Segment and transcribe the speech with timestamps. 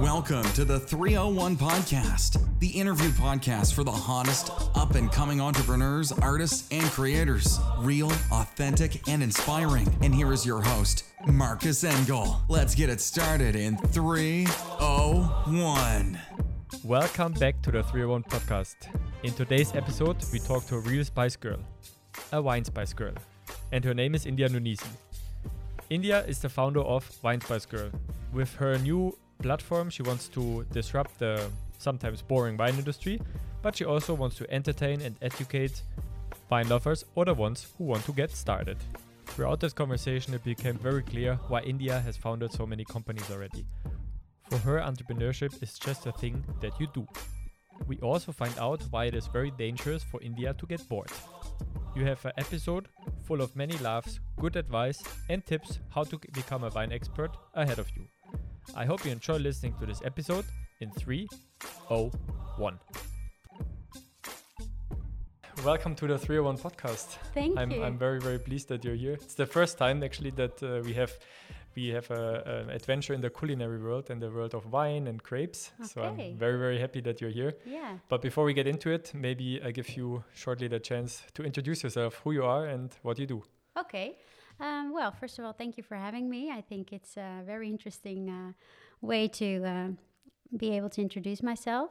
[0.00, 6.10] Welcome to the 301 Podcast, the interview podcast for the hottest up and coming entrepreneurs,
[6.10, 7.60] artists, and creators.
[7.76, 9.94] Real, authentic, and inspiring.
[10.00, 12.40] And here is your host, Marcus Engel.
[12.48, 16.18] Let's get it started in 301.
[16.82, 18.76] Welcome back to the 301 Podcast.
[19.22, 21.58] In today's episode, we talk to a real Spice Girl,
[22.32, 23.12] a wine Spice Girl,
[23.70, 24.88] and her name is India Donisi.
[25.90, 27.90] India is the founder of Wine Spice Girl.
[28.32, 33.20] With her new platform, she wants to disrupt the sometimes boring wine industry,
[33.62, 35.82] but she also wants to entertain and educate
[36.50, 38.76] wine lovers or the ones who want to get started.
[39.26, 43.64] Throughout this conversation, it became very clear why India has founded so many companies already.
[44.50, 47.06] For her, entrepreneurship is just a thing that you do.
[47.86, 51.10] We also find out why it is very dangerous for India to get bored.
[51.94, 52.88] You have an episode
[53.24, 57.78] full of many laughs, good advice, and tips how to become a wine expert ahead
[57.78, 58.06] of you.
[58.74, 60.44] I hope you enjoy listening to this episode
[60.80, 62.78] in 301.
[65.64, 67.18] Welcome to the 301 podcast.
[67.34, 67.82] Thank I'm, you.
[67.82, 69.14] I'm very, very pleased that you're here.
[69.14, 71.12] It's the first time actually that uh, we have
[71.76, 75.22] we have a, an adventure in the culinary world and the world of wine and
[75.22, 75.70] grapes.
[75.84, 77.54] So I'm very, very happy that you're here.
[77.64, 77.98] yeah.
[78.08, 81.82] But before we get into it, maybe I give you shortly the chance to introduce
[81.84, 83.42] yourself, who you are, and what you do.
[83.78, 84.16] Okay.
[84.60, 86.50] Um, well, first of all, thank you for having me.
[86.50, 88.52] I think it's a very interesting uh,
[89.00, 89.88] way to uh,
[90.56, 91.90] be able to introduce myself.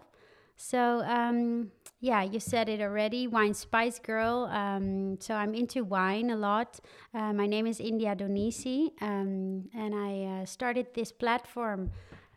[0.55, 4.49] So, um, yeah, you said it already Wine Spice Girl.
[4.51, 6.79] Um, so, I'm into wine a lot.
[7.13, 11.91] Uh, my name is India Donisi, um, and I uh, started this platform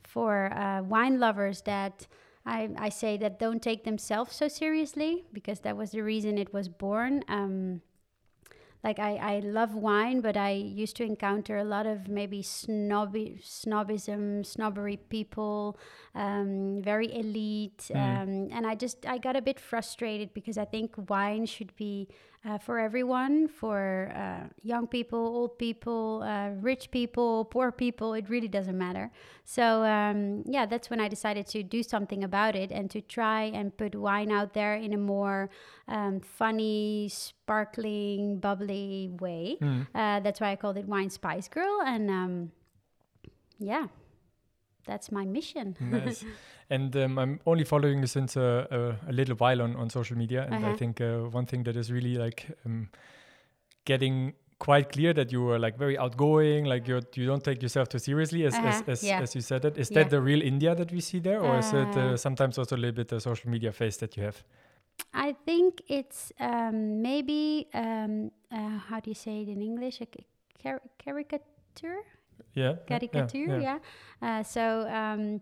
[0.05, 2.06] for uh, wine lovers that
[2.47, 6.55] I, I say that don't take themselves so seriously because that was the reason it
[6.55, 7.25] was born.
[7.28, 7.83] Um,
[8.84, 13.41] like I, I love wine, but I used to encounter a lot of maybe snobby,
[13.42, 15.78] snobism, snobbery people,
[16.14, 20.94] um, very elite, um, and I just I got a bit frustrated because I think
[21.08, 22.08] wine should be
[22.44, 28.14] uh, for everyone, for uh, young people, old people, uh, rich people, poor people.
[28.14, 29.10] It really doesn't matter.
[29.44, 33.44] So um, yeah, that's when I decided to do something about it and to try
[33.44, 35.50] and put wine out there in a more
[35.86, 39.58] um, funny, sparkling, bubbly way.
[39.94, 42.52] Uh, that's why I called it Wine Spice Girl, and um,
[43.58, 43.86] yeah,
[44.87, 45.76] that's my mission.
[45.81, 46.25] Nice.
[46.70, 48.66] and um, I'm only following you since a,
[49.06, 50.43] a, a little while on, on social media.
[50.43, 50.72] And I Uh-huh.
[50.78, 52.88] think uh, one thing that is really like um,
[53.84, 57.88] getting quite clear that you are like very outgoing, like you're, you don't take yourself
[57.88, 59.20] too seriously, as, as, Uh-huh, as, yeah.
[59.22, 59.76] as you said it.
[59.76, 60.03] Is Yeah.
[60.03, 61.41] that the real India that we see there?
[61.41, 64.16] Or is it uh, Uh, sometimes also a little bit the social media face that
[64.16, 64.43] you have?
[65.14, 70.00] I think it's um, maybe um, uh, how do you say it in English?
[70.00, 70.06] A
[70.62, 72.03] car- caricature.
[72.54, 72.75] Yeah.
[72.88, 73.78] yeah, caricature yeah,
[74.20, 75.41] Uh, so um,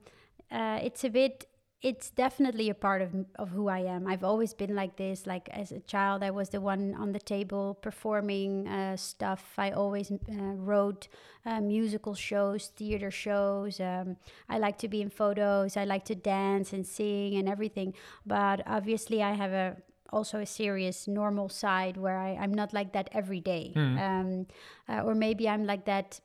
[0.51, 1.47] uh, it's a bit
[1.83, 4.07] it's definitely a part of, of who i am.
[4.07, 7.19] I've always been like this like as a child i was the one on the
[7.19, 9.55] table performing uh, stuff.
[9.57, 10.17] I always uh,
[10.57, 11.09] wrote
[11.47, 13.81] uh, musical shows theater shows.
[13.81, 14.17] Um,
[14.49, 15.77] i like to be in photos.
[15.77, 17.95] I like to dance and sing and everything.
[18.27, 19.77] But obviously i have a
[20.13, 23.73] also a serious normal side where I, i'm not like that every day.
[24.07, 24.47] Um,
[24.89, 26.21] uh, or maybe i'm like that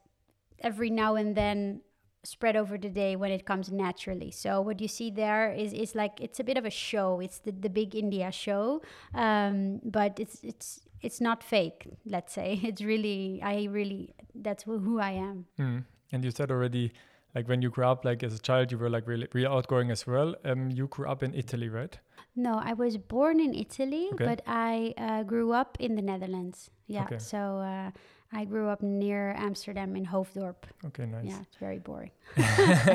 [0.60, 1.80] every now and then
[2.24, 4.30] spread over the day when it comes naturally.
[4.30, 7.20] So what you see there is is like it's a bit of a show.
[7.20, 8.82] It's the, the big India show,
[9.14, 11.86] um, but it's it's it's not fake.
[12.04, 15.46] Let's say it's really I really that's who who I am.
[15.58, 15.84] Mm.
[16.12, 16.92] And you said already,
[17.34, 19.90] like when you grew up, like as a child, you were like really, really outgoing
[19.90, 20.34] as well.
[20.44, 21.98] Um, you grew up in Italy, right?
[22.36, 24.24] No, I was born in Italy, Okay.
[24.24, 26.70] but I uh, grew up in the Netherlands.
[26.86, 27.18] Yeah, Okay.
[27.18, 27.90] so uh,
[28.32, 30.56] I grew up near Amsterdam in Hoofddorp.
[30.86, 31.24] Okay, nice.
[31.24, 32.10] Yeah, it's very boring.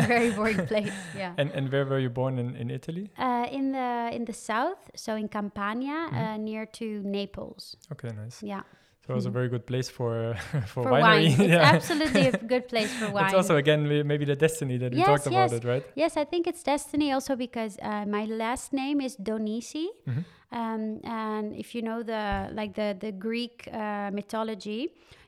[0.08, 0.92] very boring place.
[1.18, 1.34] Yeah.
[1.38, 3.10] And and where were you born in, in Italy?
[3.18, 6.18] Uh, in the in the south, so in Campania, Mm-hmm.
[6.18, 7.76] uh, near to Naples.
[7.92, 8.44] Okay, nice.
[8.44, 8.64] Yeah,
[9.06, 10.36] So it was a very good place for uh,
[10.74, 11.02] for, for winery.
[11.02, 11.76] wine, it's yeah.
[11.76, 13.26] absolutely a good place for wine.
[13.26, 15.64] It's also again maybe the destiny that we Yes, talked about yes.
[15.64, 15.84] it, right?
[15.96, 20.24] yes, I think it's destiny also because uh, my last name is Donisi, Mm-hmm.
[20.60, 22.24] um, and if you know the
[22.60, 24.82] like the the Greek uh, mythology,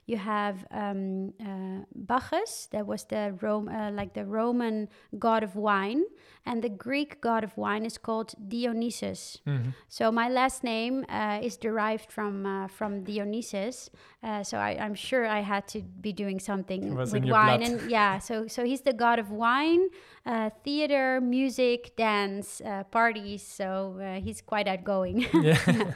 [0.06, 5.56] you have um, uh, Bacchus, that was the Rome, uh, like the Roman god of
[5.56, 6.04] wine,
[6.46, 9.38] and the Greek god of wine is called Dionysus.
[9.46, 9.70] Mm-hmm.
[9.88, 13.90] So my last name uh, is derived from uh, from Dionysus.
[14.22, 17.60] Uh, so I, I'm sure I had to be doing something with wine, blood.
[17.62, 18.18] and yeah.
[18.18, 19.88] So so he's the god of wine,
[20.26, 23.42] uh, theater, music, dance, uh, parties.
[23.42, 25.26] So uh, he's quite outgoing.
[25.42, 25.58] Yeah.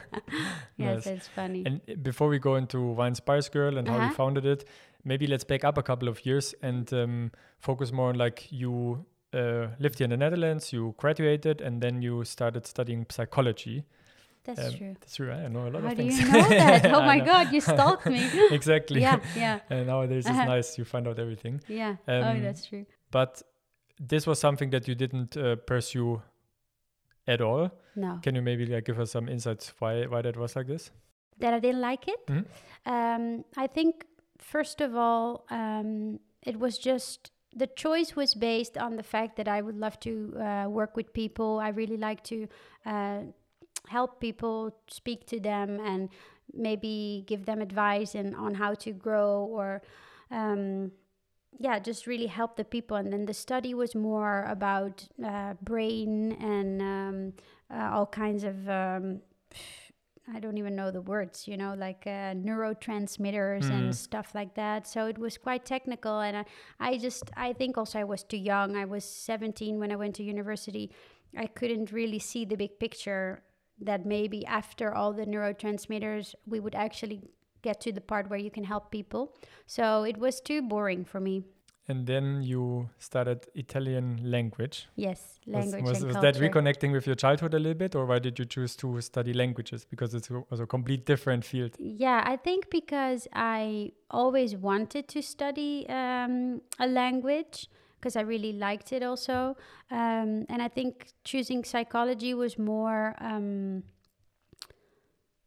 [0.77, 1.27] yeah, Nice.
[1.35, 1.63] funny.
[1.65, 4.13] And before we go into Wine Spice Girl and how you Uh-huh.
[4.13, 4.65] founded it,
[5.03, 9.05] maybe let's back up a couple of years and um, focus more on like you
[9.33, 13.83] uh, lived here in the Netherlands, you graduated, and then you started studying psychology.
[14.43, 14.93] That's Um, true.
[14.99, 15.31] That's true.
[15.31, 16.19] I know a lot How of do things.
[16.19, 16.85] you know that?
[16.95, 17.19] Oh my.
[17.19, 18.23] God, you stalked me.
[18.51, 19.01] exactly.
[19.01, 20.45] yeah, yeah, and nowadays it's Uh-huh.
[20.55, 20.77] nice.
[20.77, 21.61] You find out everything.
[21.67, 21.95] yeah.
[22.07, 22.85] oh, Um, that's true.
[23.11, 23.41] But
[23.99, 26.21] this was something that you didn't uh, pursue
[27.27, 27.69] at all.
[27.95, 30.91] No, Can you maybe like give us some insights why why that was like this?
[31.39, 32.25] that I didn't like it.
[32.27, 32.45] Mhm.
[32.85, 34.05] Um, I think
[34.37, 39.47] first of all, um, it was just the choice was based on the fact that
[39.47, 41.59] I would love to uh, work with people.
[41.59, 42.47] I really like to
[42.85, 43.19] uh,
[43.87, 46.09] help people, speak to them, and
[46.53, 49.81] maybe give them advice and on how to grow or.
[50.31, 50.91] Um,
[51.57, 52.95] yeah, just really help the people.
[52.95, 57.33] And then the study was more about uh, brain and um,
[57.73, 59.21] uh, all kinds of um,
[60.33, 63.71] I don't even know the words, you know, like uh, neurotransmitters Mm.
[63.71, 64.87] and stuff like that.
[64.87, 66.45] So it was quite technical, and I,
[66.79, 68.75] I just I think also I was too young.
[68.75, 70.91] I was 17 when I went to university.
[71.37, 73.43] I couldn't really see the big picture
[73.81, 77.21] that maybe after all the neurotransmitters, we would actually
[77.61, 79.35] get to the part where you can help people.
[79.67, 81.43] So it was too boring for me.
[81.89, 84.87] And then you started Italian language.
[84.95, 88.05] Yes, Was- language was, and was that reconnecting with your childhood a little bit, or
[88.05, 89.85] why did you choose to study languages?
[89.89, 91.71] Because it was a complete different field.
[91.79, 97.67] Yeah, I think because I always wanted to study um, a language
[97.99, 99.57] because I really liked it also.
[99.91, 103.83] Um, and I think choosing psychology was more, um,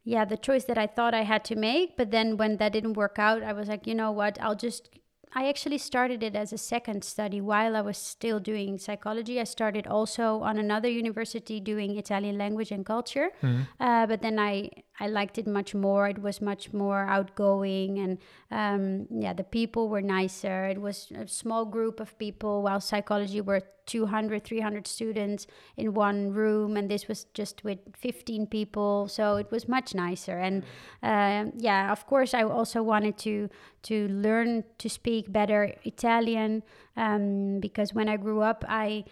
[0.04, 1.96] yeah, the choice that I thought I had to make.
[1.96, 4.90] But then when that didn't work out, I was like, you know what, I'll just.
[5.34, 9.40] I actually started it as a second study while I was still doing psychology.
[9.40, 13.30] I started also on another university doing Italian language and culture.
[13.42, 13.66] Mhm.
[13.80, 16.08] Uh, but then I I liked it much more.
[16.08, 18.18] It was much more outgoing, and
[18.50, 20.66] um, yeah, the people were nicer.
[20.66, 25.46] It was a small group of people, while psychology were 200, 300 students
[25.76, 29.08] in one room, and this was just with 15 people.
[29.08, 30.38] So it was much nicer.
[30.38, 30.64] And
[31.02, 33.48] um yeah, of course, I also wanted to
[33.84, 36.62] to learn to speak better Italian
[36.96, 39.04] um, because when I grew up, I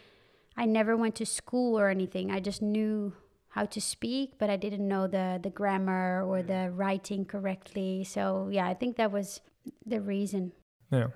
[0.56, 2.30] I never went to school or anything.
[2.30, 3.14] I just knew
[3.50, 8.04] how to speak, but I didn't know the the grammar or the writing correctly.
[8.04, 9.40] So yeah, I think that was
[9.86, 10.52] the reason.
[10.90, 11.08] Yeah.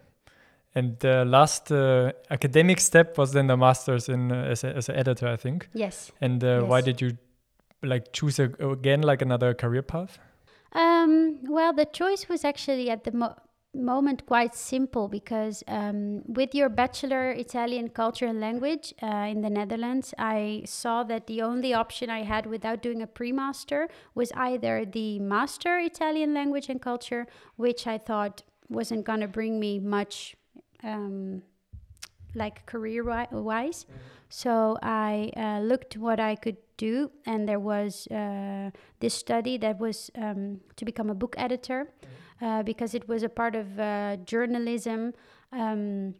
[0.76, 4.88] And the last uh, academic step was then the master's in uh, as, a, as
[4.88, 5.68] an editor, I think.
[5.72, 6.10] Yes.
[6.20, 7.16] And uh, why did you
[7.82, 10.18] like choose a, again like another career path?
[10.72, 13.36] Um, well, the choice was actually at the mo-
[13.74, 19.50] moment quite simple because um, with your bachelor Italian culture and language uh, in the
[19.50, 24.32] Netherlands, I saw that the only option I had without doing a pre master was
[24.32, 27.26] either the master Italian language and culture,
[27.56, 30.36] which I thought wasn't going to bring me much.
[30.82, 31.42] Um,
[32.34, 33.86] like career wi- wise
[34.28, 39.78] so i uh, looked what i could do and there was uh, this study that
[39.78, 41.88] was um, to become a book editor
[42.40, 45.12] uh, because it was a part of uh, journalism
[45.52, 46.14] um,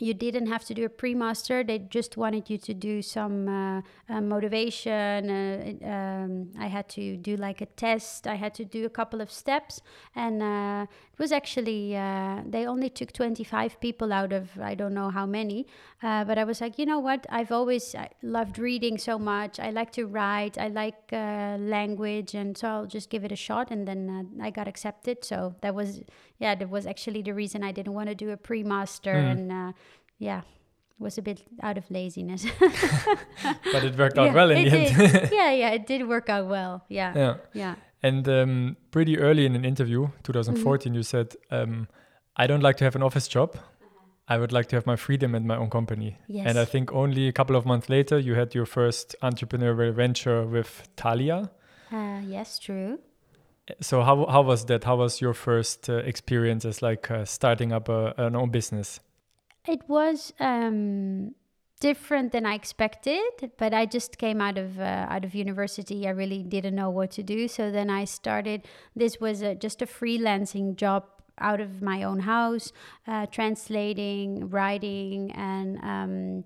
[0.00, 3.80] you didn't have to do a pre-master they just wanted you to do some uh,
[4.08, 8.84] uh, motivation uh, um, i had to do like a test i had to do
[8.84, 9.80] a couple of steps
[10.16, 14.94] and uh, it was actually uh, they only took 25 people out of i don't
[14.94, 15.66] know how many
[16.02, 17.26] uh, but i was like you know what?
[17.28, 19.60] I've always loved reading so much.
[19.60, 20.56] I like to write.
[20.58, 22.34] I like language.
[22.34, 25.24] And so i'll just give it a shot and then i got accepted.
[25.24, 26.00] So that was
[26.40, 29.30] yeah that was actually the reason i didn't want to do a pre-master Mm.
[29.32, 29.72] and uh,
[30.18, 30.40] yeah
[30.98, 32.44] was a bit out of laziness
[33.72, 35.28] But it worked out Yeah, well in the end.
[35.32, 37.34] yeah yeah it did work out well yeah yeah.
[37.54, 40.22] yeah And um, pretty early in an interview, Mm-hmm.
[40.32, 41.86] 2014, you said, um,
[42.42, 43.56] I don't like to have an office job.
[44.28, 46.16] I would like to have my freedom and my own company.
[46.28, 49.92] yes And I think only a couple of months later, you had your first entrepreneurial
[49.94, 51.50] venture with Thalia.
[51.92, 52.98] uh, yes true
[53.80, 54.84] So how how was that?
[54.84, 59.00] How was your first uh, experience as like uh, starting up a, an own business?
[59.66, 61.34] It was um,
[61.80, 66.06] different than I expected, but I just came out of uh, out of university.
[66.06, 68.62] I really didn't know what to do, so then I started.
[68.96, 71.04] This was a, just a freelancing job
[71.38, 72.72] out of my own house,
[73.06, 75.78] uh, translating, writing, and.
[75.82, 76.44] Um,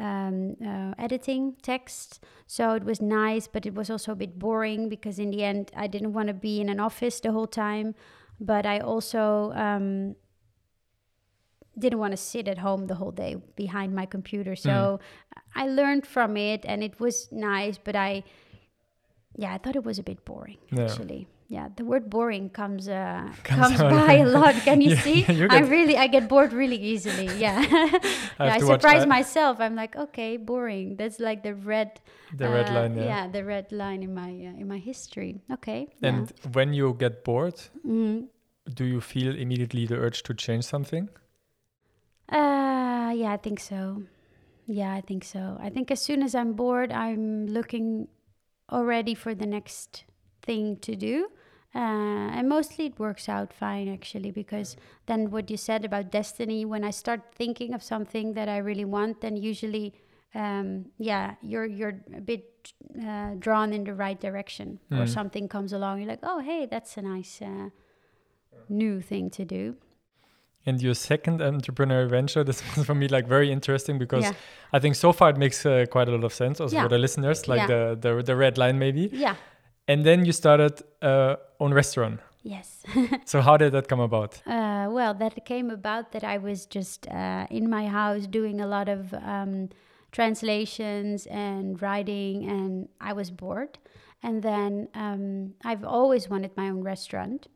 [0.00, 2.24] um, uh, editing text.
[2.46, 5.70] So it was nice, but it was also a bit boring because in the end,
[5.76, 7.94] I didn't want to be in an office the whole time.
[8.40, 10.16] But I also um,
[11.78, 14.56] didn't want to sit at home the whole day behind my computer.
[14.56, 15.00] So
[15.54, 18.24] I learned from it and it was nice, but I,
[19.36, 20.84] yeah, I thought it was a bit boring Yeah.
[20.84, 21.28] actually.
[21.50, 24.54] Yeah, the word boring comes uh, Comes comes, by a lot.
[24.62, 25.26] Can you Yeah, see?
[25.32, 27.26] you I really I get bored really easily.
[27.38, 27.58] Yeah,
[28.38, 28.54] I yeah.
[28.54, 29.58] I surprise myself.
[29.60, 30.96] I'm like, okay, boring.
[30.96, 32.00] That's like the red.
[32.32, 33.26] The red uh, line, yeah.
[33.26, 35.42] the red line in my uh, in my history.
[35.50, 35.88] Okay.
[36.02, 37.92] And when you get bored, yeah.
[37.92, 38.28] Mhm.
[38.72, 41.08] do you feel immediately the urge to change something?
[42.28, 44.04] Uh, yeah, I think so.
[44.66, 45.58] Yeah, I think so.
[45.60, 48.06] I think as soon as I'm bored, I'm looking
[48.70, 50.04] already for the next
[50.42, 51.28] thing to do.
[51.74, 56.64] Uh, and mostly it works out fine actually because then what you said about destiny
[56.64, 59.92] when i start thinking of something that i really want then usually
[60.34, 62.72] um, yeah you're you're a bit
[63.08, 65.08] uh, drawn in the right direction or Mm.
[65.18, 67.68] something comes along you're like oh hey that's a nice uh,
[68.68, 69.76] new thing to do
[70.66, 74.34] And your second entrepreneurial venture, this was for me like very interesting because yeah
[74.72, 76.82] I think so far it makes uh, quite a lot of sense also Yeah.
[76.84, 77.66] for the listeners, like Yeah.
[77.74, 79.08] the, the the red line maybe.
[79.12, 79.36] yeah
[79.90, 82.20] And then you started uh, own restaurant.
[82.44, 82.68] yes
[83.32, 84.32] So how did that come about?
[84.46, 88.68] Uh, well, that came about that I was just uh, in my house doing a
[88.76, 89.68] lot of um,
[90.12, 93.78] translations and writing, and I was bored.
[94.22, 97.48] And then um, I've always wanted my own restaurant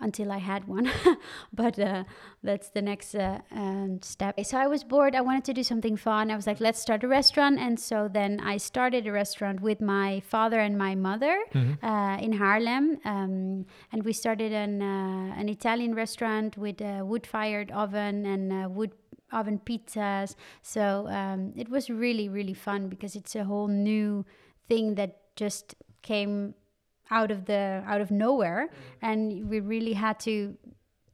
[0.00, 0.90] until I had one,
[1.52, 2.04] but uh,
[2.42, 4.38] that's the next uh, um, step.
[4.44, 5.14] So I was bored.
[5.14, 6.30] I wanted to do something fun.
[6.30, 7.58] I was like, let's start a restaurant.
[7.58, 11.38] And so then I started a restaurant with my father and my mother
[11.82, 12.98] uh, in Haarlem.
[13.04, 18.68] um, and we started an uh, an Italian restaurant with a wood-fired oven and uh,
[18.68, 18.92] wood
[19.32, 20.34] oven pizzas.
[20.62, 24.24] So um, it was really really fun because it's a whole new
[24.68, 26.54] thing that just came
[27.10, 28.68] out of the out of nowhere,
[29.02, 30.56] and we really had to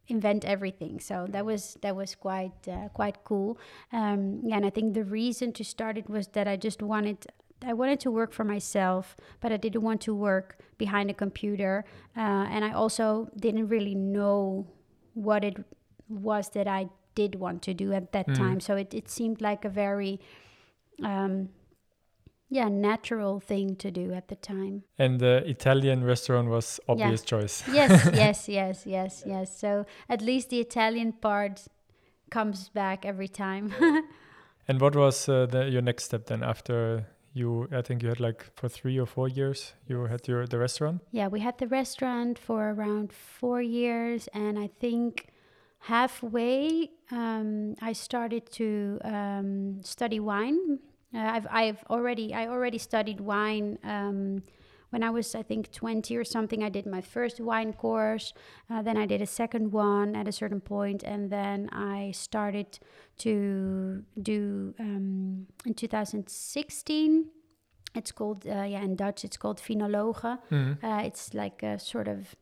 [0.09, 1.01] invent everything.
[1.01, 3.59] So that was that was quite uh, quite cool.
[3.93, 7.27] Um, and I think the reason to start it was that I just wanted
[7.67, 11.85] I wanted to work for myself, but I didn't want to work behind a computer,
[12.17, 12.21] uh,
[12.55, 14.67] and I also didn't really know
[15.15, 15.57] what it
[16.09, 18.35] was that I did want to do at that Mm.
[18.39, 18.61] time.
[18.61, 20.21] So it, it seemed like a very
[21.03, 21.49] um,
[22.49, 24.85] yeah natural thing to do at the time.
[24.99, 27.63] And the Italian restaurant was obvious choice.
[27.73, 29.59] yes, yes, yes, yes, yes.
[29.59, 31.67] So at least the Italian part
[32.31, 33.75] comes back every time.
[34.69, 37.69] And what was uh, the, your next step then after you?
[37.71, 41.03] I think you had like for three or four years you had your the restaurant.
[41.13, 45.29] yeah, we had the restaurant for around four years, and I think
[45.79, 50.81] halfway um, I started to um, study wine.
[51.15, 53.79] Uh, I've I've already I already studied wine.
[53.85, 54.43] Um,
[54.91, 58.33] when I was, I think, 20 or something, I did my first wine course.
[58.71, 62.79] Uh, then I did a second one at a certain point, and then I started
[63.19, 67.27] to do um, in 2016.
[67.95, 70.39] It's called, uh, yeah, in Dutch, it's called Finologe.
[70.83, 72.37] Uh, it's like a sort of,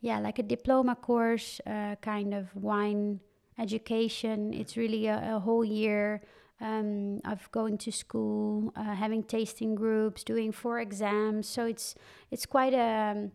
[0.00, 3.20] yeah, like a diploma course, uh, kind of wine
[3.58, 4.54] education.
[4.54, 6.22] It's really a, a whole year
[6.60, 11.48] um, of going to school, uh, having tasting groups, doing four exams.
[11.48, 11.94] So it's
[12.30, 13.32] it's quite a, um,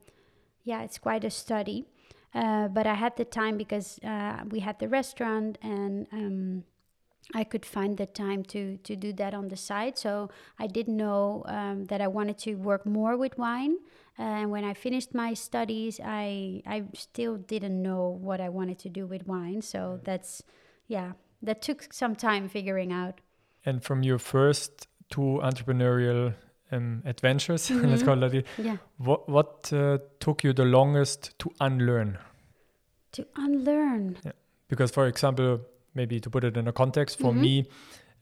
[0.64, 1.86] yeah, it's quite a study.
[2.34, 6.08] Uh, but I had the time because uh, we had the restaurant and.
[6.12, 6.64] Um,
[7.34, 9.98] I could find the time to to do that on the side.
[9.98, 13.78] So I did know um, that I wanted to work more with wine.
[14.18, 18.90] And when I finished my studies, I I still didn't know what I wanted to
[18.90, 19.62] do with wine.
[19.62, 20.44] So that's
[20.88, 23.20] yeah, that took some time figuring out.
[23.66, 26.34] And from your first two entrepreneurial
[26.72, 28.06] um, adventures, let's Mhm.
[28.06, 32.18] call it that, Yeah, what what uh, took you the longest to unlearn?
[33.12, 34.18] to unlearn.
[34.24, 34.32] Yeah.
[34.70, 35.60] Because, for example,
[35.94, 37.40] maybe to put it in a context, for Mhm.
[37.42, 37.66] me,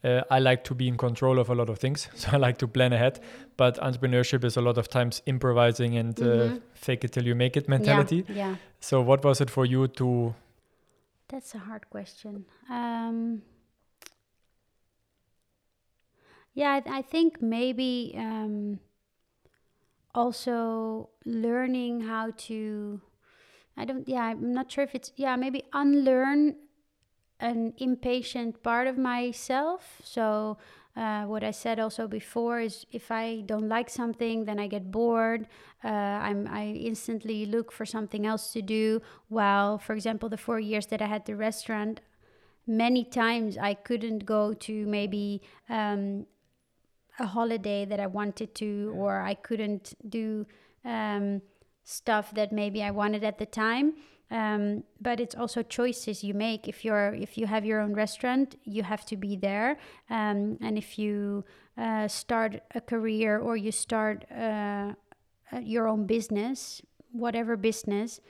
[0.02, 2.08] uh, I like to be in control of a lot of things.
[2.16, 3.20] So I like to plan ahead.
[3.56, 6.60] But entrepreneurship is a lot of times improvising and uh, Mhm.
[6.74, 8.24] fake it till you make it mentality.
[8.28, 10.34] Yeah, yeah, So, what was it for you to?
[11.30, 12.44] That's a hard question.
[12.68, 13.42] Um,
[16.54, 18.80] yeah, I, I think maybe um,
[20.14, 23.00] also learning how to.
[23.76, 24.08] I don't.
[24.08, 25.12] Yeah, I'm not sure if it's.
[25.16, 26.56] Yeah, maybe unlearn
[27.40, 30.00] an impatient part of myself.
[30.04, 30.58] So.
[31.00, 34.90] Uh, what I said also before is if I don't like something, then I get
[34.90, 35.48] bored.
[35.82, 39.00] Uh, I'm, I instantly look for something else to do.
[39.28, 42.02] While, for example, the four years that I had the restaurant,
[42.66, 45.40] many times I couldn't go to maybe
[45.70, 46.26] um,
[47.18, 50.46] a holiday that I wanted to, or I couldn't do
[50.84, 51.40] um,
[51.82, 53.94] stuff that maybe I wanted at the time.
[54.30, 56.68] Um, but it's also choices you make.
[56.68, 59.78] If you're if you have your own restaurant, you have to be there.
[60.08, 61.44] Um, and if you
[61.76, 64.92] uh, start a career or you start uh,
[65.52, 66.80] uh, your own business,
[67.12, 68.20] whatever business,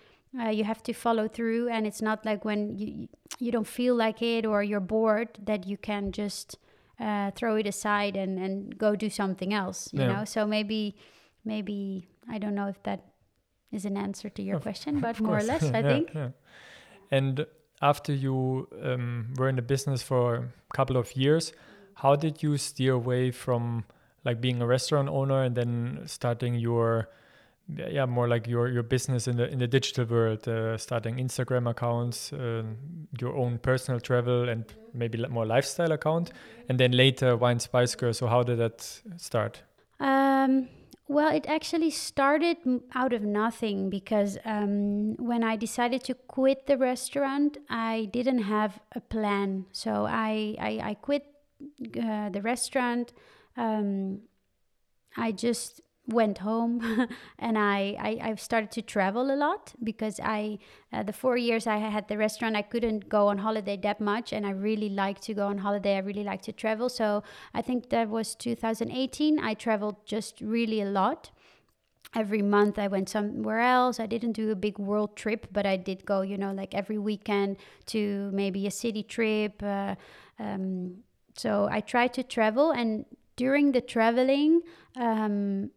[0.41, 1.69] uh, you have to follow through.
[1.69, 5.67] And it's not like when you you don't feel like it or you're bored that
[5.67, 6.57] you can just
[6.99, 9.91] uh, throw it aside and and go do something else.
[9.93, 10.07] You Yeah.
[10.07, 10.97] know, so maybe
[11.45, 13.10] maybe I don't know if that
[13.73, 16.11] is an answer to your Of- question, but more or less, I Yeah, think.
[16.15, 16.29] yeah.
[17.11, 17.47] And
[17.83, 21.53] after you um, were in the business for a couple of years,
[21.95, 23.85] how did you steer away from
[24.25, 27.09] like being a restaurant owner and then starting your
[27.89, 31.71] yeah more like your your business in the in the digital world uh, starting instagram
[31.71, 32.65] accounts uh,
[33.21, 36.33] your own personal travel and maybe more lifestyle account
[36.69, 39.63] and then later wine spice girl so how did that start
[40.01, 40.69] Um,
[41.11, 42.59] well, it actually started
[42.95, 48.79] out of nothing because um, when I decided to quit the restaurant, I didn't have
[48.95, 49.67] a plan.
[49.73, 51.27] So I I, I quit
[52.01, 53.13] uh, the restaurant.
[53.57, 54.21] Um,
[55.17, 60.59] I just went home and I, I I started to travel a lot because I
[60.93, 64.33] uh, the four years I had the restaurant I couldn't go on holiday that much
[64.33, 65.97] and I really like to go on holiday.
[65.97, 66.89] I really like to travel.
[66.89, 67.23] So
[67.55, 71.31] I think that was 2018 I traveled just really a lot.
[72.15, 74.01] Every month I went somewhere else.
[74.01, 76.99] I didn't do a big world trip but I did go you know like every
[76.99, 79.95] weekend to maybe a city trip uh,
[80.39, 81.05] um,
[81.37, 83.05] so I tried to travel and
[83.37, 84.61] during the traveling
[84.97, 85.71] um,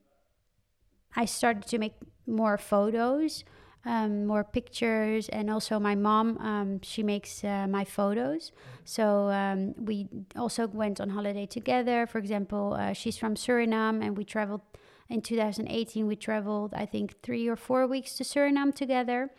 [1.16, 1.94] I started to make
[2.26, 3.44] more photos,
[3.86, 8.52] um, more pictures, and also my mom, um, she makes uh, my photos.
[8.86, 12.08] So um, we also went on holiday together.
[12.08, 14.62] For example, uh, she's from Suriname, and we traveled
[15.10, 16.08] in 2018.
[16.08, 19.32] We traveled, I think, three or four weeks to Suriname together.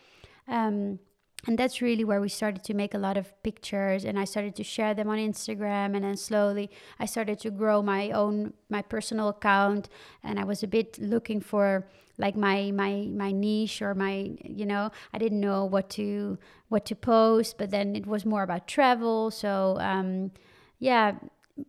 [1.47, 4.55] And that's really where we started to make a lot of pictures and i started
[4.57, 8.83] to share them on instagram and then slowly i started to grow my own my
[8.83, 9.89] personal account
[10.23, 11.87] and i was a bit looking for
[12.19, 16.85] like my my my niche or my you know i didn't know what to what
[16.87, 20.31] to post but then it was more about travel so um
[20.79, 21.13] yeah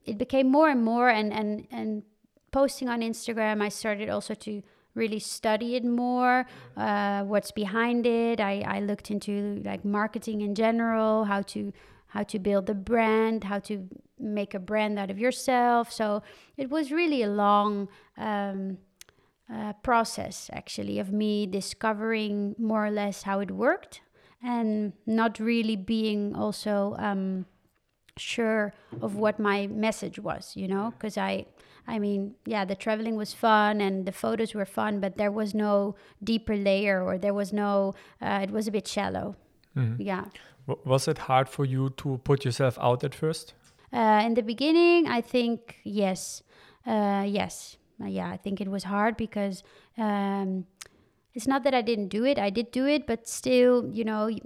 [0.05, 2.03] it became more and more and and and
[2.51, 4.61] posting on instagram i started also to
[4.95, 6.45] really study it more
[6.77, 8.39] uh, what's behind it.
[8.39, 11.71] I, I looked into like marketing in general how to
[12.07, 15.91] how to build a brand how to make a brand out of yourself.
[15.91, 16.23] So
[16.57, 18.77] it was really a long um,
[19.53, 24.01] uh, process actually of me discovering more or less how it worked
[24.41, 27.45] and not really being also um,
[28.17, 31.45] sure of what my message was you know because i
[31.87, 35.53] i mean yeah the traveling was fun and the photos were fun but there was
[35.53, 39.35] no deeper layer or there was no uh, it was a bit shallow.
[39.77, 39.95] Mhm.
[39.99, 40.25] yeah.
[40.67, 43.53] W- was it hard for you to put yourself out at first?
[43.93, 46.41] Uh, in the beginning i think yes.
[46.87, 47.77] Uh, yes.
[48.01, 49.63] Uh, yeah i think it was hard because
[49.97, 50.65] um,
[51.33, 54.25] it's not that i didn't do it i did do it but still you know
[54.25, 54.39] y-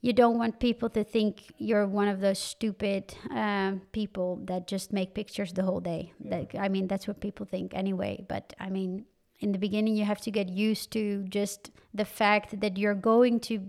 [0.00, 4.92] you don't want people to think you're one of those stupid um, people that just
[4.92, 6.12] make pictures the whole day.
[6.22, 8.24] Like, I mean, that's what people think anyway.
[8.28, 9.06] But I mean,
[9.40, 13.40] in the beginning, you have to get used to just the fact that you're going
[13.40, 13.60] to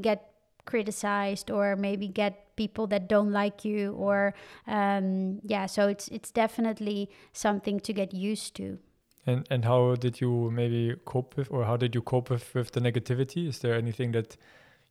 [0.00, 0.30] get
[0.64, 4.34] criticized or maybe get people that don't like you or
[4.66, 5.66] um, yeah.
[5.66, 8.78] So it's it's definitely something to get used to.
[9.26, 12.72] and and how did you maybe cope with or how did you cope with with
[12.72, 14.36] the negativity is there anything that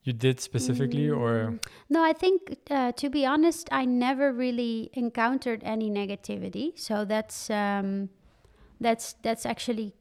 [0.03, 1.59] you did specifically or Mm,
[1.89, 6.77] No, I think uh, to be honest, I never really encountered any negativity.
[6.77, 8.09] So that's um,
[8.79, 9.93] that's that's actually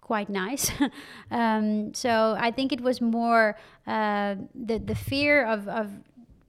[0.00, 0.70] quite nice.
[1.30, 5.90] um, so I think it was more uh, the the fear of of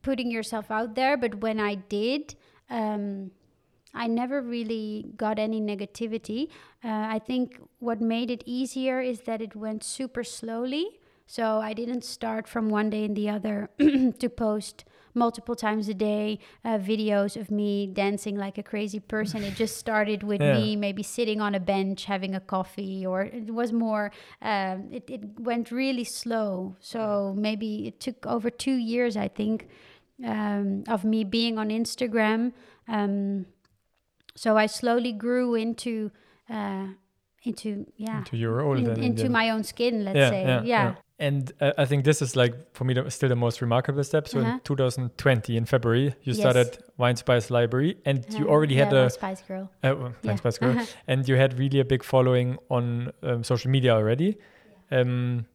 [0.02, 1.17] putting yourself out there.
[1.17, 2.36] But when I did.
[2.69, 3.32] Um,
[3.98, 6.50] I never really got any negativity.
[6.84, 11.00] Uh, I think what made it easier is that it went super slowly.
[11.28, 15.94] So I didn't start from one day and the other to post multiple times a
[15.94, 19.44] day uh, videos of me dancing like a crazy person.
[19.44, 20.54] It just started with Yeah.
[20.60, 24.12] me maybe sitting on a bench having a coffee, or it was more,
[24.42, 26.76] um, it, it went really slow.
[26.80, 29.68] So maybe it took over two years, I think,
[30.24, 32.52] um, of me being on Instagram.
[32.88, 33.46] Um,
[34.36, 36.12] so I slowly grew into
[36.50, 36.88] uh,
[37.44, 40.04] into yeah into your role in- into my own skin.
[40.04, 40.96] Let's say yeah.
[41.17, 44.28] And uh, I think this is like for me the, still the most remarkable step.
[44.28, 44.51] So Uh-huh.
[44.56, 46.39] in 2020 in February, you Yes.
[46.39, 49.69] started Wine Spice Library, and you Uh, already had a Spice Girl.
[49.84, 50.36] uh, well, Wine Yeah.
[50.36, 50.75] Spice Girl,
[51.08, 54.38] and you had really a big following on um, social media already.
[54.91, 55.45] Um,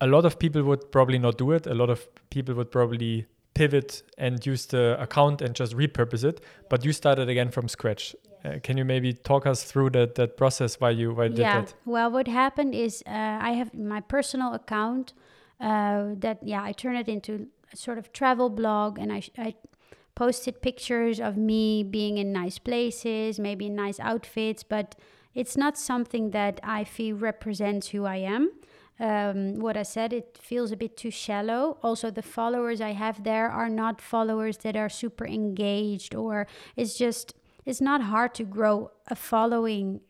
[0.00, 1.66] a lot of people would probably not do it.
[1.66, 6.40] A lot of people would probably pivot and use the account and just repurpose it.
[6.68, 8.14] But you started again from scratch.
[8.44, 11.60] Uh, can you maybe talk us through that that process why you why you yeah.
[11.60, 11.74] did that?
[11.84, 15.12] Well, what happened is uh, I have my personal account
[15.60, 19.54] uh, that yeah I turn it into a sort of travel blog, and I I
[20.14, 24.94] posted pictures of me being in nice places, maybe in nice outfits, but
[25.34, 28.52] it's not something that I feel represents who I am.
[29.00, 31.78] Um, what I said, it feels a bit too shallow.
[31.82, 36.96] Also, the followers I have there are not followers that are super engaged, or it's
[36.96, 40.00] just, it's not hard to grow a following.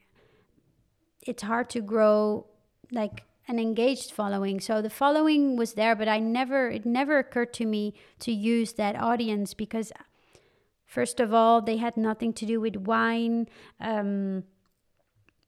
[1.23, 2.47] It's hard to grow
[2.90, 4.61] like an engaged following.
[4.61, 8.73] So the following was there, but I never, it never occurred to me to use
[8.75, 9.93] that audience because,
[10.87, 13.49] first of all, they had nothing to do with wine.
[13.81, 14.45] Um,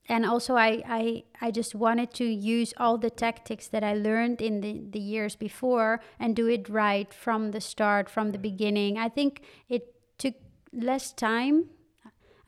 [0.08, 4.40] and also I, I I just wanted to use all the tactics that I learned
[4.40, 8.98] in the, the years before and do it right from the start, from the beginning.
[8.98, 10.34] I think it took
[10.72, 11.70] less time.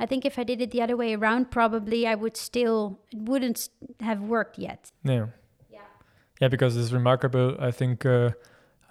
[0.01, 3.19] I think if I did it the other way around, probably I would still it
[3.19, 3.69] wouldn't
[4.01, 4.93] have worked yet.
[5.05, 5.27] Yeah.
[5.71, 5.81] Yeah.
[6.41, 7.57] Yeah, because it's remarkable.
[7.59, 8.31] I think uh,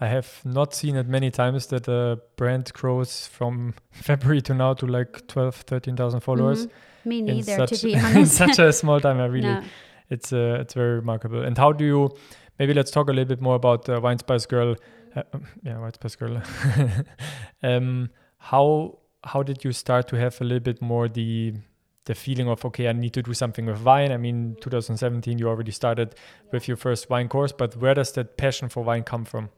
[0.01, 4.73] I have not seen it many times that a brand grows from February to now
[4.73, 6.65] to like 12, 13,000 followers.
[6.67, 6.71] Mhm.
[7.05, 9.19] Me in neither, such, to be in such a small time.
[9.21, 9.63] I really, No.
[10.09, 11.41] it's uh, it's very remarkable.
[11.41, 12.09] And how do you?
[12.59, 14.75] Maybe let's talk a little bit more about uh, Wine Spice Girl.
[15.15, 16.41] Uh, um, yeah, Wine Spice Girl.
[17.63, 21.53] um, how how did you start to have a little bit more the
[22.05, 24.11] the feeling of okay, I need to do something with wine.
[24.11, 26.15] I mean, 2017, you already started
[26.51, 29.49] with your first wine course, but where does that passion for wine come from?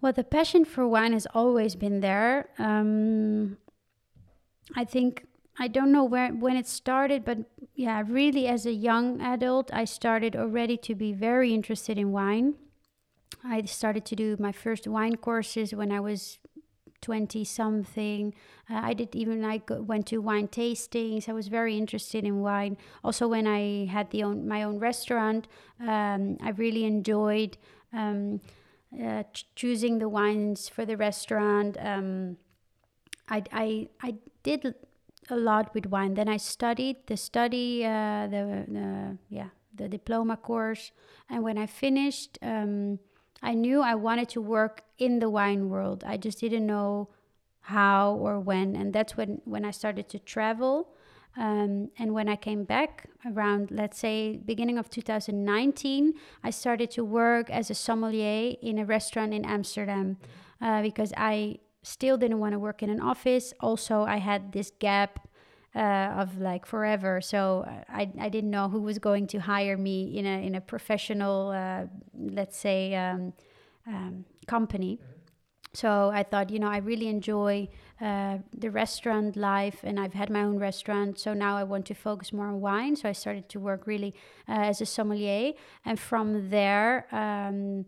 [0.00, 2.48] Well, the passion for wine has always been there.
[2.58, 3.56] Um,
[4.74, 5.26] I think
[5.58, 7.38] I don't know where when it started, but
[7.74, 12.54] yeah, really as a young adult, I started already to be very interested in wine.
[13.44, 16.38] I started to do my first wine courses when I was
[17.04, 18.34] 20 something.
[18.70, 21.28] Uh, I did even I go, went to wine tastings.
[21.28, 22.78] I was very interested in wine.
[23.04, 25.46] Also, when I had the own my own restaurant,
[25.80, 27.58] um, I really enjoyed
[27.92, 28.40] um,
[29.04, 31.76] uh, ch- choosing the wines for the restaurant.
[31.78, 32.38] Um,
[33.28, 34.74] I, I I did
[35.28, 36.14] a lot with wine.
[36.14, 40.90] Then I studied the study uh, the, the yeah the diploma course,
[41.28, 42.38] and when I finished.
[42.40, 42.98] Um,
[43.44, 46.02] I knew I wanted to work in the wine world.
[46.04, 47.10] I just didn't know
[47.60, 50.88] how or when, and that's when when I started to travel.
[51.36, 57.04] Um, and when I came back around, let's say, beginning of 2019, I started to
[57.04, 60.16] work as a sommelier in a restaurant in Amsterdam
[60.62, 63.52] uh, because I still didn't want to work in an office.
[63.60, 65.28] Also, I had this gap
[65.74, 67.20] uh, of like forever.
[67.20, 70.54] So uh, I, I didn't know who was going to hire me in a in
[70.54, 73.32] a professional, uh, let's say, um,
[73.86, 74.98] um, company.
[75.72, 77.68] So I thought, you know, I really enjoy
[78.00, 81.18] uh, the restaurant life, and I've had my own restaurant.
[81.18, 82.94] So now I want to focus more on wine.
[82.94, 84.14] So I started to work really
[84.48, 85.52] uh, as a sommelier,
[85.84, 87.86] and from there, um,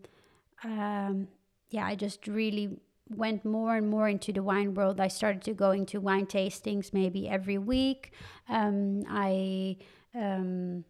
[0.65, 1.29] um,
[1.69, 2.77] yeah, I just really
[3.09, 4.99] went more and more into the wine world.
[4.99, 8.11] I started to go into wine tastings maybe every week.
[8.49, 9.77] Um, I
[10.13, 10.83] um,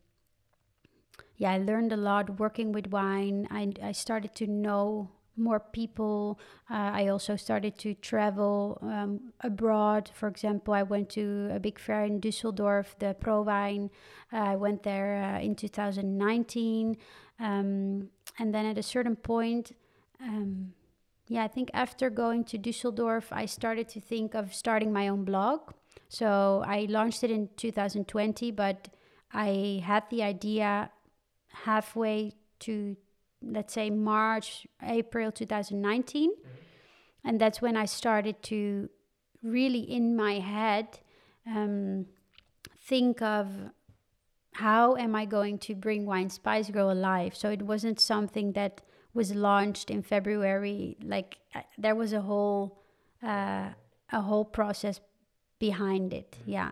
[1.38, 3.47] yeah, I learned a lot working with wine.
[3.51, 6.39] I, I started to know more people.
[6.69, 10.10] Uh, I also started to travel um, abroad.
[10.15, 13.91] For example, I went to a big fair in Düsseldorf, the ProWein.
[14.34, 16.97] Uh, I went there uh, in 2019.
[17.39, 19.73] Um, and then at a certain point,
[20.19, 20.73] um,
[21.27, 25.25] yeah, I think after going to Düsseldorf, I started to think of starting my own
[25.25, 25.73] blog.
[26.09, 28.87] So I launched it in 2020, but
[29.33, 30.89] I had the idea
[31.65, 32.95] halfway to,
[33.41, 36.31] let's say, March, April 2019.
[37.25, 38.89] And that's when I started to
[39.43, 40.99] really, in my head,
[41.45, 42.05] um,
[42.79, 43.47] think of
[44.53, 47.35] how am I going to bring Wine Spice Girl alive?
[47.35, 48.81] So it wasn't something that
[49.17, 50.95] was launched in February.
[51.03, 52.80] Like uh, there was a whole
[53.21, 53.69] uh,
[54.19, 55.01] a whole process
[55.60, 56.38] behind it.
[56.45, 56.71] Yeah.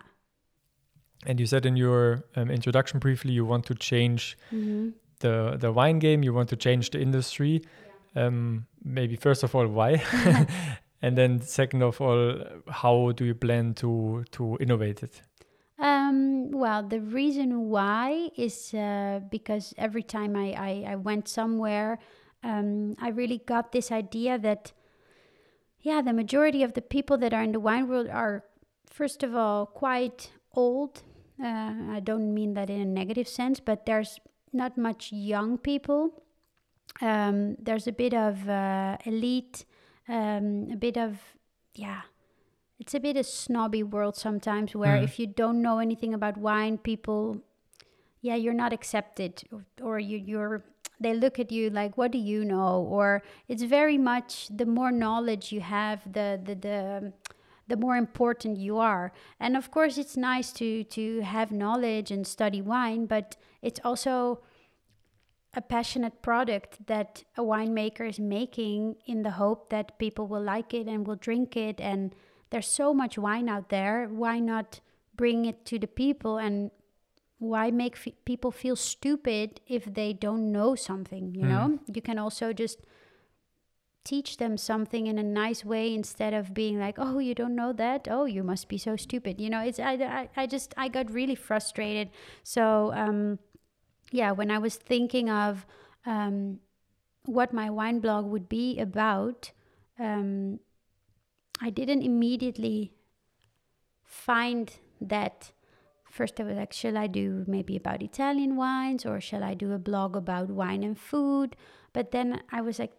[1.25, 4.37] And you said in your um, introduction briefly you want to change
[5.19, 6.23] the the wine game.
[6.23, 7.61] You want to change the industry.
[8.15, 9.91] Um, maybe first of all, why?
[11.01, 12.35] and then second of all,
[12.69, 15.21] how do you plan to to innovate it?
[15.77, 21.99] Um, well, the reason why is uh, because every time I, I, I went somewhere,
[22.45, 24.71] um, I really got this idea that,
[25.81, 28.43] yeah, the majority of the people that are in the wine world are,
[28.89, 31.01] first of all, quite old.
[31.43, 34.19] Uh, I don't mean that in a negative sense, but there's
[34.53, 36.23] not much young people.
[37.01, 39.65] Um, there's a bit of uh, elite,
[40.07, 41.19] um, a bit of,
[41.73, 42.01] yeah,
[42.79, 45.03] it's a bit a snobby world sometimes where Mm.
[45.03, 47.41] if you don't know anything about wine, people,
[48.21, 50.63] yeah, you're not accepted or, or you, you're,
[50.99, 52.87] they look at you like, what do you know?
[52.89, 57.13] Or it's very much the more knowledge you have, the, the, the,
[57.67, 59.11] the more important you are.
[59.39, 64.41] And of course, it's nice to, to have knowledge and study wine, but it's also
[65.55, 70.73] a passionate product that a winemaker is making in the hope that people will like
[70.73, 72.13] it and will drink it and
[72.49, 74.81] there's so much wine out there why not
[75.15, 76.71] bring it to the people and
[77.39, 81.49] why make f- people feel stupid if they don't know something you Mm.
[81.49, 82.79] know you can also just
[84.03, 87.73] teach them something in a nice way instead of being like oh you don't know
[87.73, 88.07] that?
[88.09, 89.41] Oh you must be so stupid.
[89.41, 92.09] You know it's i i, I just i got really frustrated.
[92.43, 93.39] So um
[94.11, 95.65] yeah when i was thinking of
[96.05, 96.59] um
[97.25, 99.51] what my wine blog would be about
[99.99, 100.59] um
[101.59, 102.93] i didn't immediately
[104.03, 105.51] find that
[106.15, 109.73] first i was like shall i do maybe about italian wines or shall i do
[109.73, 111.55] a blog about wine and food?
[111.91, 112.93] But then i was like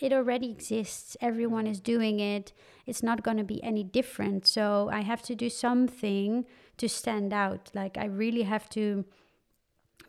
[0.00, 1.16] it already exists.
[1.20, 2.52] Everyone is doing it.
[2.86, 4.46] It's not going to be any different.
[4.46, 6.44] So i have to do something
[6.76, 7.70] to stand out.
[7.74, 9.04] Like i really have to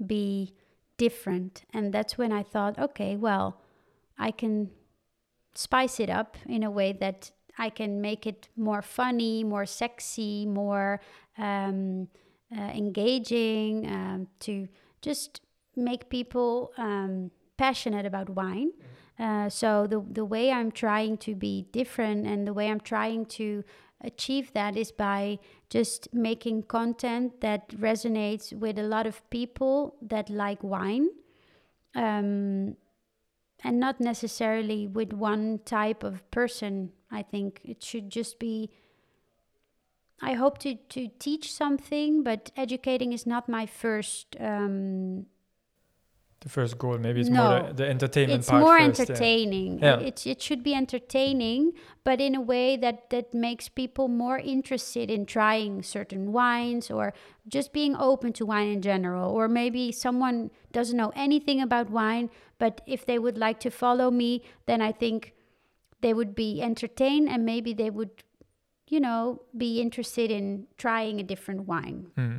[0.05, 0.53] be
[0.97, 1.63] different.
[1.73, 3.61] And that's when i thought okay well
[4.17, 4.71] i can
[5.53, 10.45] spice it up in a way that i can make it more funny more sexy
[10.45, 10.99] more
[11.37, 12.07] um,
[12.55, 14.67] uh, engaging um, to
[15.01, 15.41] just
[15.75, 18.71] make people um, passionate about wine
[19.17, 23.25] uh, so the the way I'm trying to be different and the way I'm trying
[23.39, 23.63] to
[24.01, 30.29] achieve that is by just making content that resonates with a lot of people that
[30.29, 31.07] like wine,
[31.95, 32.75] um,
[33.63, 36.91] and not necessarily with one type of person.
[37.09, 38.69] I think it should just be.
[40.21, 44.35] I hope to to teach something, but educating is not my first.
[44.39, 45.25] Um,
[46.45, 47.43] The first goal, maybe it's No.
[47.43, 49.05] more the, the entertainment it's part more first, yeah.
[49.05, 49.99] entertaining Yeah.
[50.09, 51.73] It, it should be entertaining
[52.03, 57.13] but in a way that that makes people more interested in trying certain wines or
[57.47, 62.29] just being open to wine in general or maybe someone doesn't know anything about wine
[62.59, 64.29] but if they would like to follow me
[64.67, 65.33] then i think
[66.01, 68.11] they would be entertained and maybe they would
[68.87, 72.37] you know be interested in trying a different wine Hmm.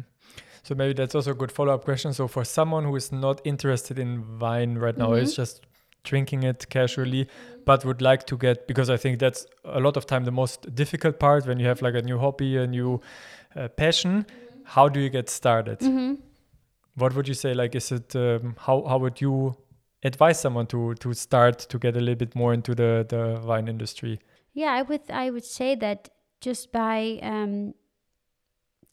[0.62, 2.12] So maybe that's also a good follow-up question.
[2.12, 5.36] So for someone who is not interested in wine right now, is Mhm.
[5.36, 5.66] just
[6.02, 7.28] drinking it casually,
[7.64, 10.74] but would like to get because I think that's a lot of time the most
[10.74, 13.00] difficult part when you have like a new hobby, a new
[13.54, 14.26] uh, passion.
[14.74, 15.80] How do you get started?
[15.80, 16.14] hmm
[16.96, 17.54] What would you say?
[17.54, 19.54] Like, is it um, how how would you
[20.02, 23.68] advise someone to to start to get a little bit more into the the wine
[23.70, 24.18] industry?
[24.54, 26.08] Yeah, I would I would say that
[26.46, 27.74] just by um,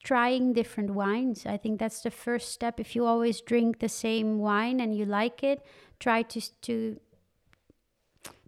[0.04, 2.80] trying different wines, I think that's the first step.
[2.80, 5.62] If you always drink the same wine and you like it,
[6.00, 7.00] try to to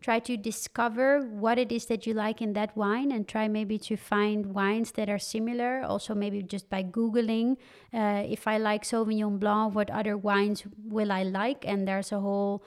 [0.02, 3.78] try to discover what it is that you like in that wine and try maybe
[3.78, 5.84] to find wines that are similar.
[5.84, 7.58] Also maybe just by googling
[7.94, 11.62] uh, if i like sauvignon blanc what other wines will i like?
[11.64, 12.64] And there's a whole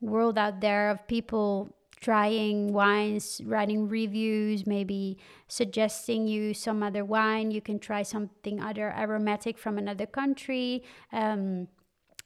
[0.00, 7.52] world out there of people trying wines, writing reviews, maybe suggesting you some other wine.
[7.52, 10.82] You can try something other aromatic from another country.
[11.12, 11.68] Um,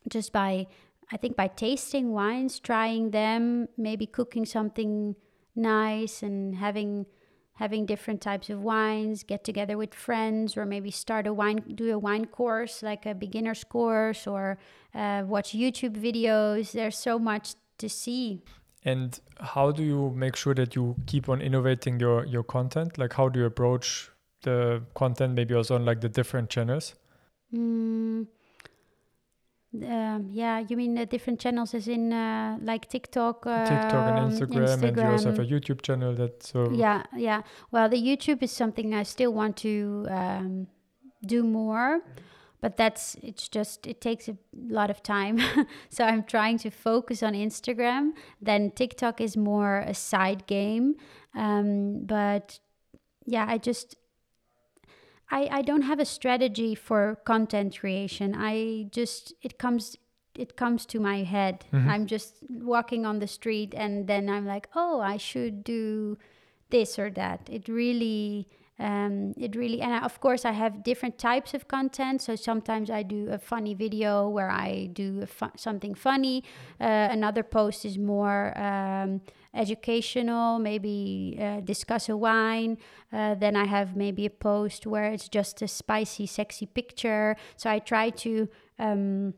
[0.08, 0.66] just by,
[1.12, 5.14] I think, by tasting wines, trying them, maybe cooking something
[5.54, 7.06] nice and having
[7.54, 11.90] having different types of wines get together with friends or maybe start a wine do
[11.90, 14.58] a wine course like a beginner's course or
[14.94, 18.42] uh, watch youtube videos there's so much to see
[18.86, 22.96] And how do you make sure that you keep on innovating your your content?
[22.96, 24.10] Like how do you approach
[24.42, 26.94] the content maybe also on like the different channels?
[27.52, 28.28] Mm,
[29.82, 34.30] um, yeah, you mean the different channels as in uh, like TikTok, TikTok and um,
[34.30, 37.42] Instagram, and you also have a YouTube channel that so Yeah, yeah.
[37.72, 40.68] Well, the YouTube is something I still want to um,
[41.26, 42.00] do more,
[42.66, 44.36] but that's it's just it takes a
[44.68, 45.38] lot of time.
[45.88, 48.10] so I'm trying to focus on Instagram.
[48.42, 50.96] Then TikTok is more a side game,
[51.32, 52.58] um, but
[53.24, 53.94] yeah, I just
[55.30, 58.34] I, I don't have a strategy for content creation.
[58.36, 59.96] I just it comes
[60.34, 61.64] it comes to my head.
[61.72, 61.86] Mhm.
[61.86, 66.18] I'm just walking on the street and then I'm like, "Oh, I should do
[66.70, 68.48] this or that." It really
[68.78, 72.22] um, it really and I, of course i have different types of content.
[72.22, 76.44] So sometimes i do a funny video where i do fu- something funny.
[76.80, 79.22] Uh, another post is more um,
[79.54, 82.76] educational maybe uh, discuss a wine.
[83.12, 87.36] Uh, then i have maybe a post where it's just a spicy sexy picture.
[87.56, 89.34] So i try to um,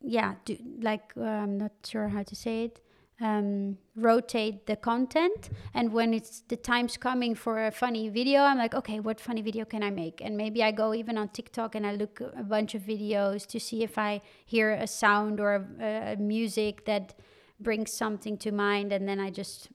[0.00, 2.80] yeah do, like uh, i'm not sure how to say it
[3.20, 5.50] um, rotate the content.
[5.74, 9.42] And when it's the time's coming for a funny video i'm like okay what funny
[9.42, 10.20] video can i make?
[10.20, 13.60] And maybe i go even on tiktok and i look a bunch of videos to
[13.60, 17.14] see if i hear a sound or a, a music that
[17.60, 18.92] brings something to mind.
[18.92, 19.68] And then i just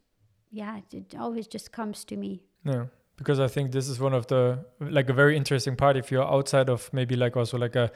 [0.52, 2.44] yeah it always just comes to me.
[2.64, 5.98] Yeah because i think this is one of the like a very interesting part.
[5.98, 7.92] If you're outside of maybe like also like a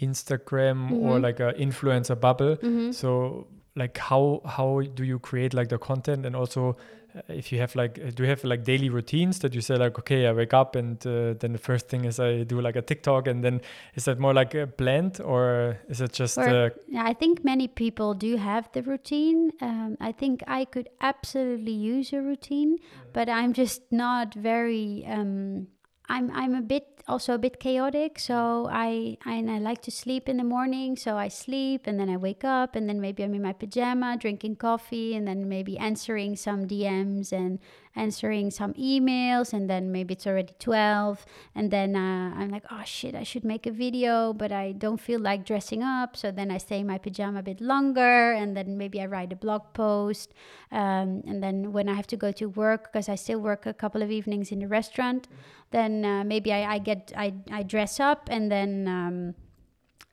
[0.00, 1.06] instagram mm-hmm.
[1.06, 2.92] or like a influencer bubble mm-hmm.
[2.92, 6.26] so like how how do you create like the content?
[6.26, 6.76] And also
[7.16, 9.98] uh, if you have like do you have like daily routines that you say like
[9.98, 12.82] okay i wake up and uh, then the first thing is i do like a
[12.82, 13.62] tiktok and then
[13.94, 17.66] is that more like a blend or is it just uh, yeah i think many
[17.66, 19.50] people do have the routine.
[19.62, 22.76] Um, i think i could absolutely use a routine
[23.14, 25.68] but i'm just not very um,
[26.08, 28.18] I'm I'm a bit also a bit chaotic.
[28.18, 30.96] So I, I and I like to sleep in the morning.
[30.96, 34.16] So I sleep and then I wake up and then maybe I'm in my pajama
[34.18, 37.58] drinking coffee and then maybe answering some DMs and
[37.98, 42.82] answering some emails and then maybe it's already 12 and then uh, i'm like oh
[42.84, 46.50] shit i should make a video but i don't feel like dressing up so then
[46.50, 49.62] i stay in my pajama a bit longer and then maybe i write a blog
[49.74, 50.32] post
[50.70, 53.74] um, and then when i have to go to work because i still work a
[53.74, 55.28] couple of evenings in the restaurant
[55.70, 59.34] then uh, maybe I, I get I, I dress up and then um,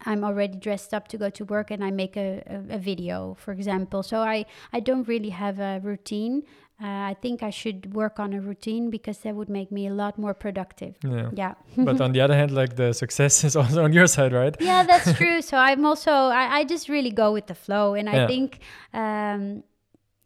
[0.05, 3.35] I'm already dressed up to go to work and I make a, a, a, video,
[3.39, 4.03] for example.
[4.03, 6.43] So I, I don't really have a routine.
[6.81, 9.93] Uh, I think I should work on a routine because that would make me a
[9.93, 10.95] lot more productive.
[11.03, 11.29] Yeah.
[11.33, 11.53] Yeah.
[11.77, 14.55] but on the other hand, like the success is also on your side, right?
[14.59, 15.41] Yeah, that's true.
[15.41, 17.93] So I'm also, I, I just really go with the flow.
[17.93, 18.27] And I yeah.
[18.27, 18.59] think,
[18.93, 19.63] um,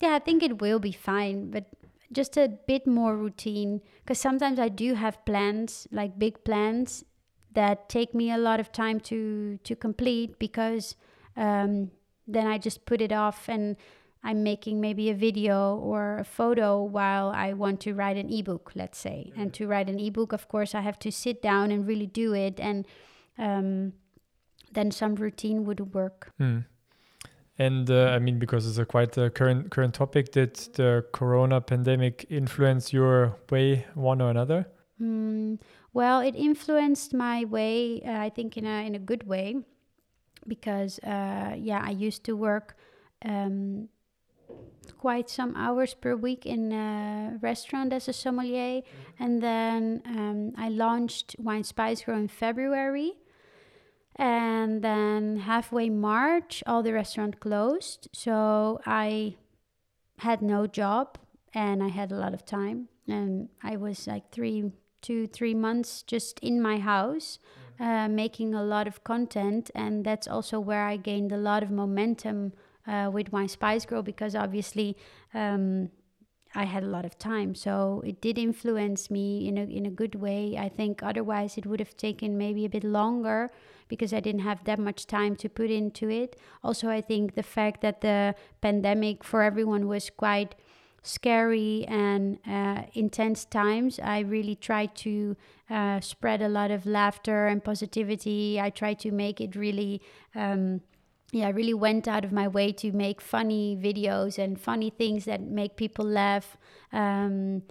[0.02, 1.52] yeah, I think it will be fine.
[1.52, 1.66] But
[2.12, 7.04] just a bit more routine because sometimes I do have plans, like big plans
[7.54, 10.96] that take me a lot of time to to complete because
[11.36, 11.92] um,
[12.28, 13.76] then I just put it off and
[14.24, 18.72] I'm making maybe a video or a photo while I want to write an ebook,
[18.76, 19.32] let's say.
[19.38, 22.34] And to write an ebook, of course, I have to sit down and really do
[22.34, 22.86] it, and
[23.38, 23.94] um,
[24.74, 26.34] then some routine would work.
[26.40, 26.66] Mm.
[27.58, 31.62] And uh, I mean, because it's a quite a current current topic, did the Corona
[31.62, 34.68] pandemic influence your way one or another?
[35.02, 35.60] Mm,
[35.94, 38.02] well, it influenced my way.
[38.06, 39.58] Uh, I think in a in a good way,
[40.48, 42.78] because uh, yeah, I used to work.
[43.26, 43.90] Um,
[45.00, 48.82] quite some hours per week in a restaurant as a sommelier.
[49.18, 53.14] And then um, I launched Wine Spice Girl in February.
[54.16, 58.10] And then halfway March, all the restaurant closed.
[58.12, 59.36] So I
[60.20, 61.18] had no job
[61.54, 62.90] and I had a lot of time.
[63.08, 67.40] And I was like three, two, three months just in my house,
[67.80, 69.72] uh, making a lot of content.
[69.74, 72.52] And that's also where I gained a lot of momentum
[72.90, 74.98] uh, with my Spice Girl because obviously
[75.34, 75.90] um,
[76.56, 77.54] I had a lot of time.
[77.54, 80.58] So it did influence me in a, in a good way.
[80.58, 83.52] I think otherwise it would have taken maybe a bit longer
[83.88, 86.36] because I didn't have that much time to put into it.
[86.64, 90.56] Also, I think the fact that the pandemic for everyone was quite
[91.02, 95.38] scary and uh, intense times, I really tried to
[95.70, 98.60] uh, spread a lot of laughter and positivity.
[98.60, 100.02] I tried to make it really.
[100.34, 100.82] Um,
[101.32, 105.26] yeah, I really went out of my way to make funny videos and funny things
[105.26, 106.58] that make people laugh,
[106.92, 107.64] um,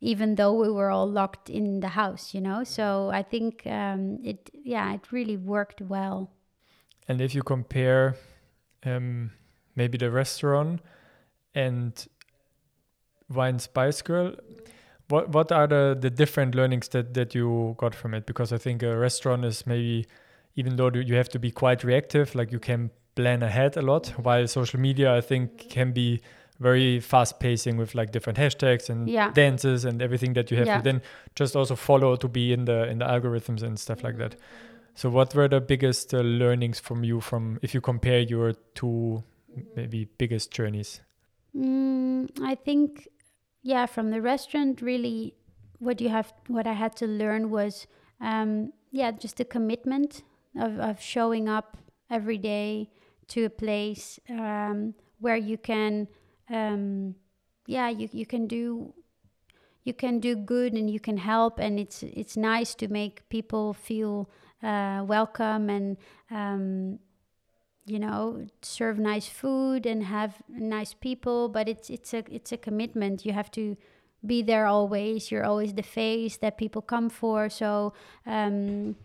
[0.00, 2.64] even though we were all locked in the house, you know.
[2.64, 6.30] So I think um, it, yeah, it really worked well.
[7.06, 8.16] And if you compare
[8.84, 9.30] um,
[9.76, 10.80] maybe the restaurant
[11.54, 12.06] and
[13.28, 14.34] Wine Spice Girl,
[15.08, 18.26] what what are the, the different learnings that, that you got from it?
[18.26, 20.06] Because I think a restaurant is maybe
[20.56, 24.08] even though you have to be quite reactive, like you can plan ahead a lot
[24.22, 26.20] while social media i think can be
[26.60, 29.30] very fast pacing with like different hashtags and yeah.
[29.32, 30.76] dances and everything that you have yeah.
[30.76, 31.02] to then
[31.34, 34.36] just also follow to be in the in the algorithms and stuff like that
[34.94, 39.22] so what were the biggest uh, learnings from you from if you compare your two
[39.74, 41.00] maybe biggest journeys
[41.56, 43.08] mm, i think
[43.62, 45.34] yeah from the restaurant really
[45.80, 47.86] what you have what i had to learn was
[48.20, 50.22] um, yeah just the commitment
[50.56, 51.76] of, of showing up
[52.10, 52.88] every day
[53.28, 56.08] to a place um, where you can
[56.50, 57.14] um,
[57.66, 58.92] yeah you, you can do
[59.84, 63.74] you can do good and you can help and it's it's nice to make people
[63.74, 64.28] feel
[64.62, 65.96] uh, welcome and
[66.30, 66.98] um,
[67.84, 72.56] you know serve nice food and have nice people but it's it's a it's a
[72.56, 73.26] commitment.
[73.26, 73.76] You have to
[74.24, 75.30] be there always.
[75.30, 77.50] You're always the face that people come for.
[77.50, 77.92] So
[78.26, 78.96] um,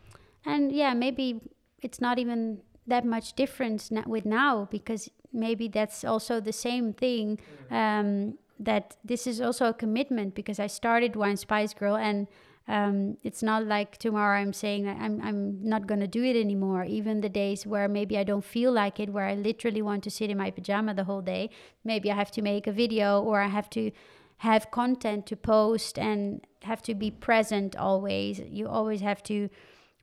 [0.46, 1.42] and yeah maybe
[1.82, 7.40] it's not even that much difference with now because maybe that's also the same thing
[7.72, 12.28] um, that this is also a commitment because I started Wine Spice Girl and
[12.68, 16.84] um, it's not like tomorrow I'm saying I'm, I'm not going to do it anymore.
[16.84, 20.12] Even the days where maybe I don't feel like it, where I literally want to
[20.12, 21.50] sit in my pajama the whole day,
[21.84, 23.92] maybe I have to make a video or I have to
[24.38, 28.40] have content to post and have to be present always.
[28.40, 29.50] You always have to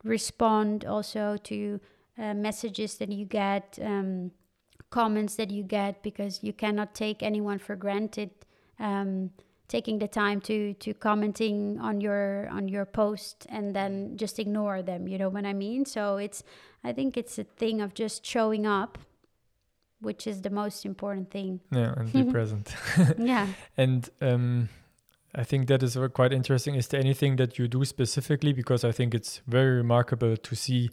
[0.02, 1.80] respond also to
[2.18, 4.30] uh, messages that you get, um,
[4.90, 8.30] comments that you get, because you cannot take anyone for granted
[8.78, 9.30] um,
[9.68, 14.82] taking the time to to commenting on your on your post and then just ignore
[14.82, 16.42] them you know what i mean so it's
[16.84, 18.98] i think it's a thing of just showing up
[20.00, 22.74] which is the most important thing yeah and be present
[23.18, 23.46] yeah
[23.76, 24.68] and um
[25.38, 26.76] I think that is quite interesting.
[26.76, 28.54] Is there anything that you do specifically?
[28.54, 30.88] Because I think it's very remarkable to see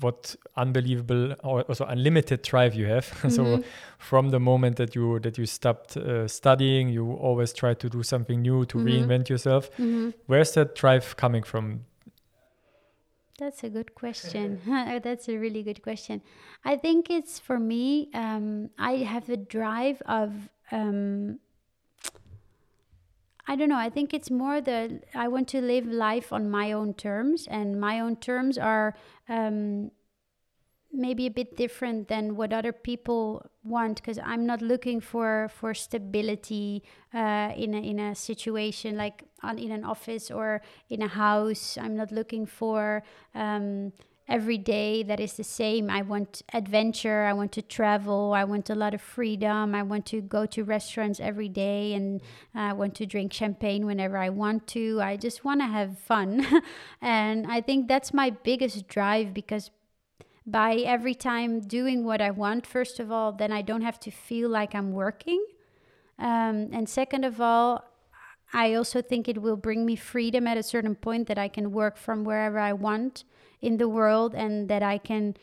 [0.00, 3.06] what unbelievable or also unlimited drive you have.
[3.20, 3.28] Mm-hmm.
[3.30, 3.62] so
[3.98, 8.02] from the moment that you that you stopped uh, studying, you always try to do
[8.02, 8.88] something new to mm-hmm.
[8.88, 9.70] reinvent yourself.
[9.72, 10.10] Mm-hmm.
[10.26, 11.84] Where's that drive coming from?
[13.38, 14.60] That's a good question.
[15.02, 16.22] That's a really good question.
[16.64, 18.10] I think it's for me.
[18.14, 20.32] Um, I have a drive of.
[20.72, 21.40] Um,
[23.50, 23.78] I don't know.
[23.78, 27.80] I think it's more the I want to live life on my own terms, and
[27.80, 28.94] my own terms are
[29.28, 29.90] um,
[30.92, 35.74] maybe a bit different than what other people want because I'm not looking for for
[35.74, 41.08] stability uh, in a, in a situation like on, in an office or in a
[41.08, 41.76] house.
[41.76, 43.02] I'm not looking for
[43.34, 43.92] um,
[44.30, 45.90] every day that is the same.
[45.90, 47.24] I want adventure.
[47.24, 48.32] I want to travel.
[48.32, 49.74] I want a lot of freedom.
[49.74, 52.22] I want to go to restaurants every day and
[52.54, 55.00] I want to drink champagne whenever I want to.
[55.02, 56.46] I just want to have fun.
[57.02, 59.72] and I think that's my biggest drive because
[60.46, 64.10] by every time doing what I want, first of all, then I don't have to
[64.12, 65.44] feel like I'm working.
[66.18, 67.84] Um, and second of all,
[68.52, 71.72] I also think it will bring me freedom at a certain point that I can
[71.72, 73.24] work from wherever I want
[73.60, 75.36] in the world and that I can,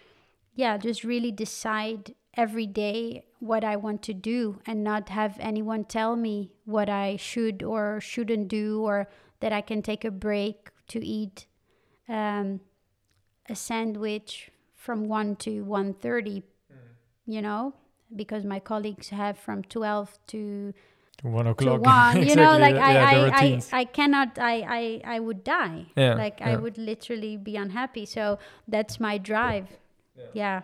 [0.55, 5.86] yeah, just really decide every day what I want to do and not have anyone
[5.86, 9.07] tell me what I should or shouldn't do or
[9.39, 11.47] that I can take a break to eat
[12.07, 12.61] um,
[13.49, 16.43] a sandwich from 1 to 1.30, mm.
[17.26, 17.74] you know,
[18.15, 20.74] because my colleagues have from 12 to
[21.24, 21.82] one o'clock.
[21.82, 25.86] one, you know, like I, I, I, I cannot, I, I, I would die.
[25.95, 26.51] Yeah, like yeah.
[26.51, 28.05] I would literally be unhappy.
[28.05, 29.68] So that's my drive.
[30.15, 30.24] Yeah.
[30.34, 30.61] yeah.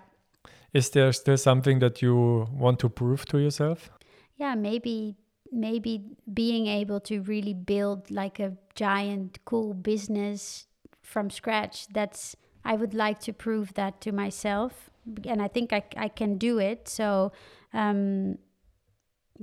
[0.73, 3.91] Is there still something that you want to prove to yourself?
[4.37, 5.15] Yeah, maybe,
[5.51, 10.67] maybe being able to really build like a giant, cool business
[11.01, 11.87] from scratch.
[11.89, 12.35] That's,
[12.65, 14.89] I would like to prove that to myself.
[15.25, 16.87] And I think I, I can do it.
[16.87, 17.31] So,
[17.73, 18.37] um,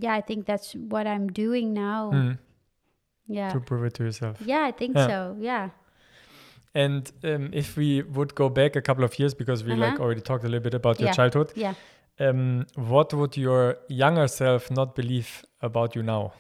[0.01, 2.11] yeah, I think that's what I'm doing now.
[2.13, 2.39] Mm.
[3.27, 3.53] Yeah.
[3.53, 4.39] To prove it to yourself.
[4.45, 5.07] Yeah, I think yeah.
[5.07, 5.37] so.
[5.39, 5.71] Yeah.
[6.75, 9.83] And um, if we would go back a couple of years, because we uh-huh.
[9.83, 11.15] like already talked a little bit about your yeah.
[11.15, 11.53] childhood.
[11.55, 11.75] Yeah.
[12.19, 16.33] Um, what would your younger self not believe about you now?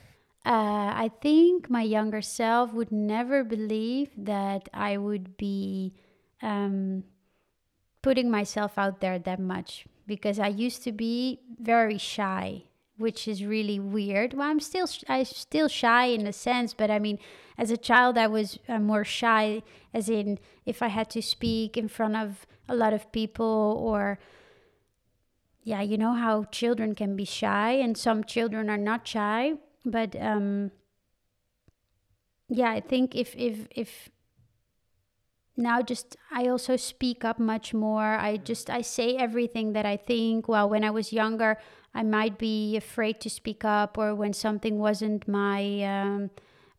[0.44, 5.94] Uh, I think my younger self would never believe that I would be
[6.42, 7.04] um,
[8.02, 12.64] putting myself out there that much because I used to be very shy
[13.00, 14.34] which is really weird.
[14.34, 17.18] Well, I'm still I'm still shy in a sense, but I mean,
[17.58, 21.76] as a child, I was uh, more shy, as in if I had to speak
[21.76, 24.18] in front of a lot of people, or
[25.64, 30.14] yeah, you know how children can be shy, and some children are not shy, but
[30.20, 30.70] um,
[32.48, 34.10] yeah, I think if if if
[35.56, 39.96] now just i also speak up much more i just i say everything that i
[39.96, 41.58] think well when i was younger
[41.94, 46.30] I might be afraid to speak up, or when something wasn't my, um,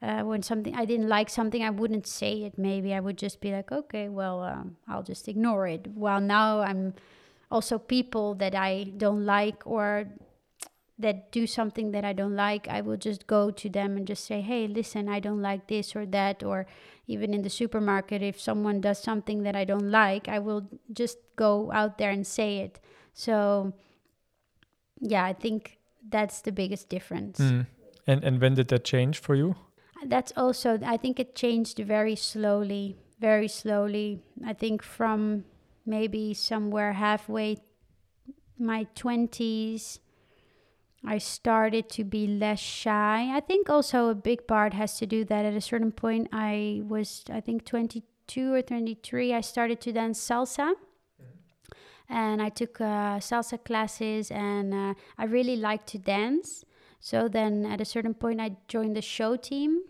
[0.02, 2.58] uh, when something I didn't like something, I wouldn't say it.
[2.58, 5.88] Maybe I would just be like, okay, well, um, I'll just ignore it.
[5.94, 6.94] Well, now I'm
[7.52, 10.08] also people that I don't like or
[11.02, 14.24] that do something that I don't like, I will just go to them and just
[14.26, 16.44] say, hey, listen, I don't like this or that.
[16.44, 16.68] Or
[17.08, 21.18] even in the supermarket, if someone does something that I don't like, I will just
[21.36, 22.80] go out there and say it.
[23.14, 23.74] So,
[25.02, 27.40] yeah, I think that's the biggest difference.
[27.40, 27.68] Mm.
[28.08, 29.56] And and when did that change for you?
[30.06, 35.44] that's also i think it changed very slowly very slowly i think from
[35.86, 37.58] maybe somewhere halfway
[38.58, 40.00] my 20s
[41.06, 45.24] i started to be less shy i think also a big part has to do
[45.24, 49.92] that at a certain point i was i think 22 or 23 i started to
[49.92, 50.74] dance salsa
[52.12, 56.64] and i took uh, salsa classes and uh, i really liked to dance
[57.02, 59.82] so then at a certain point, I joined the show team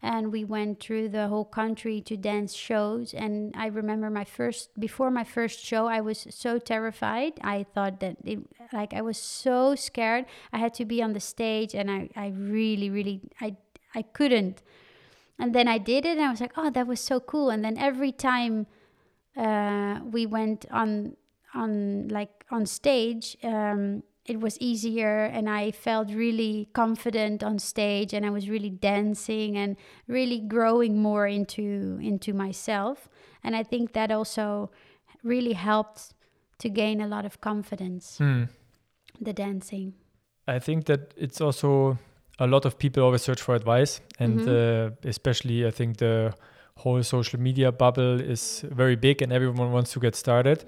[0.00, 3.12] and we went through the whole country to dance shows.
[3.12, 7.32] And I remember my first, before my first show, I was so terrified.
[7.42, 8.38] I thought that it,
[8.72, 10.26] like, I was so scared.
[10.52, 13.56] I had to be on the stage and I, I really, really, I,
[13.92, 14.62] I couldn't.
[15.40, 17.50] And then I did it and I was like, oh, that was so cool.
[17.50, 18.68] And then every time
[19.36, 21.16] uh, we went on,
[21.54, 28.14] on like on stage, um, it was easier and I felt really confident on stage
[28.14, 29.76] and I was really dancing and
[30.08, 33.08] really growing more into into myself
[33.42, 34.70] and I think that also
[35.22, 36.14] really helped
[36.58, 38.44] to gain a lot of confidence Hmm.
[39.20, 39.92] the dancing
[40.48, 41.98] I think that it's also
[42.38, 44.48] a lot of people always search for advice, and Mhm.
[44.48, 46.34] uh, especially I think the
[46.76, 50.64] whole social media bubble is very big, and everyone wants to get started.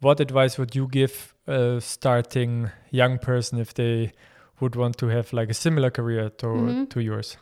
[0.00, 4.12] What advice would you give a starting young person if they
[4.60, 6.88] would want to have like a similar career to Mhm.
[6.90, 7.36] to yours?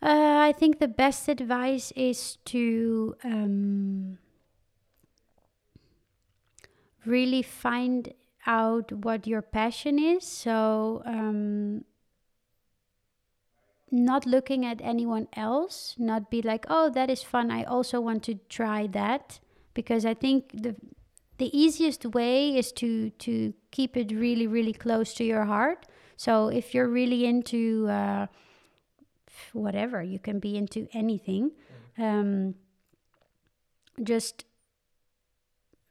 [0.00, 4.18] uh, I think the best advice is to um,
[7.04, 8.14] really find
[8.46, 10.24] out what your passion is.
[10.24, 11.84] So, um,
[13.90, 17.50] not looking at anyone else, not be like, oh, that is fun.
[17.50, 19.40] I also want to try that.
[19.74, 20.76] Because I think the
[21.38, 25.86] the easiest way is to to keep it really, really close to your heart.
[26.16, 28.26] So if you're really into uh,
[29.52, 31.52] whatever, you can be into anything.
[31.96, 32.54] Um,
[34.02, 34.44] just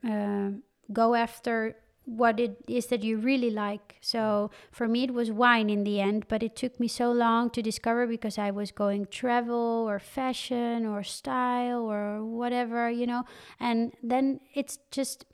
[0.06, 0.50] uh,
[0.92, 3.96] go after what it is that you really like.
[4.00, 7.50] So for me, it was wine in the end, but it took me so long
[7.50, 13.24] to discover because I was going travel or fashion or style or whatever, you know.
[13.60, 15.26] And then it's just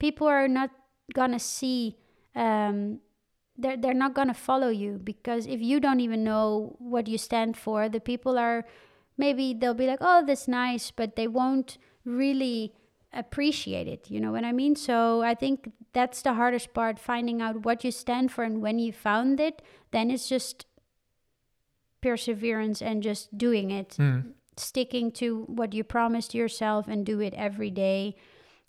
[0.00, 0.70] people are not
[1.14, 1.94] gonna see.
[2.34, 2.98] Um,
[3.56, 7.56] they're they're not gonna follow you because if you don't even know what you stand
[7.56, 8.64] for, the people are
[9.16, 12.72] maybe they'll be like, oh, that's nice, but they won't really
[13.12, 14.10] appreciate it.
[14.10, 14.74] You know what I mean?
[14.76, 18.44] So I think that's the hardest part finding out what you stand for.
[18.44, 20.64] And when you found it, then it's just
[22.00, 24.20] perseverance and just doing it, Hmm.
[24.56, 28.14] sticking to what you promised yourself and do it every day.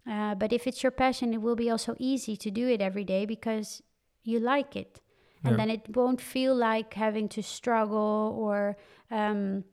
[0.09, 3.03] Uh, but if it's your passion, it will be also easy to do it every
[3.03, 3.83] day because
[4.23, 5.01] you like it.
[5.43, 5.57] And Yeah.
[5.57, 8.77] then it won't feel like having to struggle or
[9.09, 9.63] um,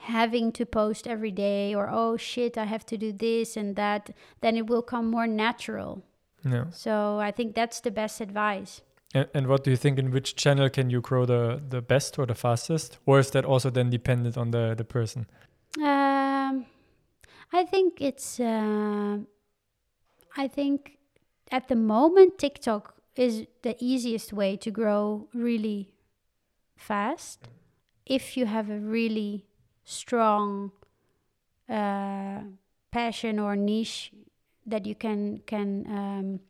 [0.00, 4.10] having to post every day or, oh shit, I have to do this and that.
[4.40, 6.02] Then it will come more natural.
[6.44, 6.70] Yeah.
[6.70, 8.82] So I think that's the best advice.
[9.14, 9.98] And, and what do you think?
[9.98, 13.44] In which channel can you grow the the best or the fastest, or is that
[13.44, 15.26] also then dependent on the the person?
[15.78, 16.66] Um,
[17.52, 18.40] I think it's.
[18.40, 19.18] Uh,
[20.36, 20.98] I think
[21.50, 25.94] at the moment TikTok is the easiest way to grow really
[26.76, 27.48] fast.
[28.04, 29.46] If you have a really
[29.84, 30.72] strong
[31.68, 32.40] uh,
[32.90, 34.12] passion or niche
[34.66, 36.40] that you can can um,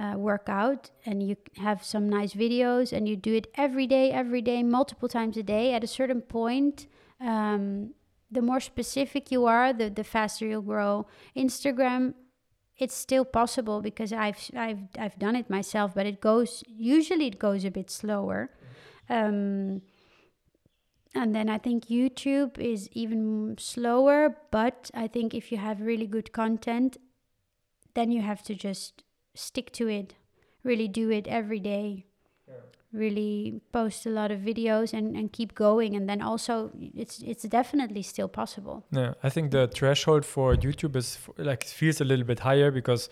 [0.00, 4.10] uh, work out and you have some nice videos and you do it every day
[4.12, 6.86] every day multiple times a day at a certain point
[7.20, 7.90] um,
[8.30, 11.06] the more specific you are the, the faster you'll grow.
[11.36, 12.14] Instagram
[12.80, 17.38] it's still possible because I've, I've I've done it myself but it goes usually it
[17.38, 18.50] goes a bit slower.
[19.08, 19.82] Um,
[21.12, 26.06] and then I think YouTube is even slower but I think if you have really
[26.06, 26.96] good content
[27.94, 29.02] then you have to just
[29.34, 30.14] stick to it
[30.62, 32.06] really do it every day
[32.92, 37.44] really post a lot of videos and, and keep going and then also it's it's
[37.44, 42.04] definitely still possible Yeah, I think the threshold for YouTube is f- like feels a
[42.04, 43.08] little bit higher because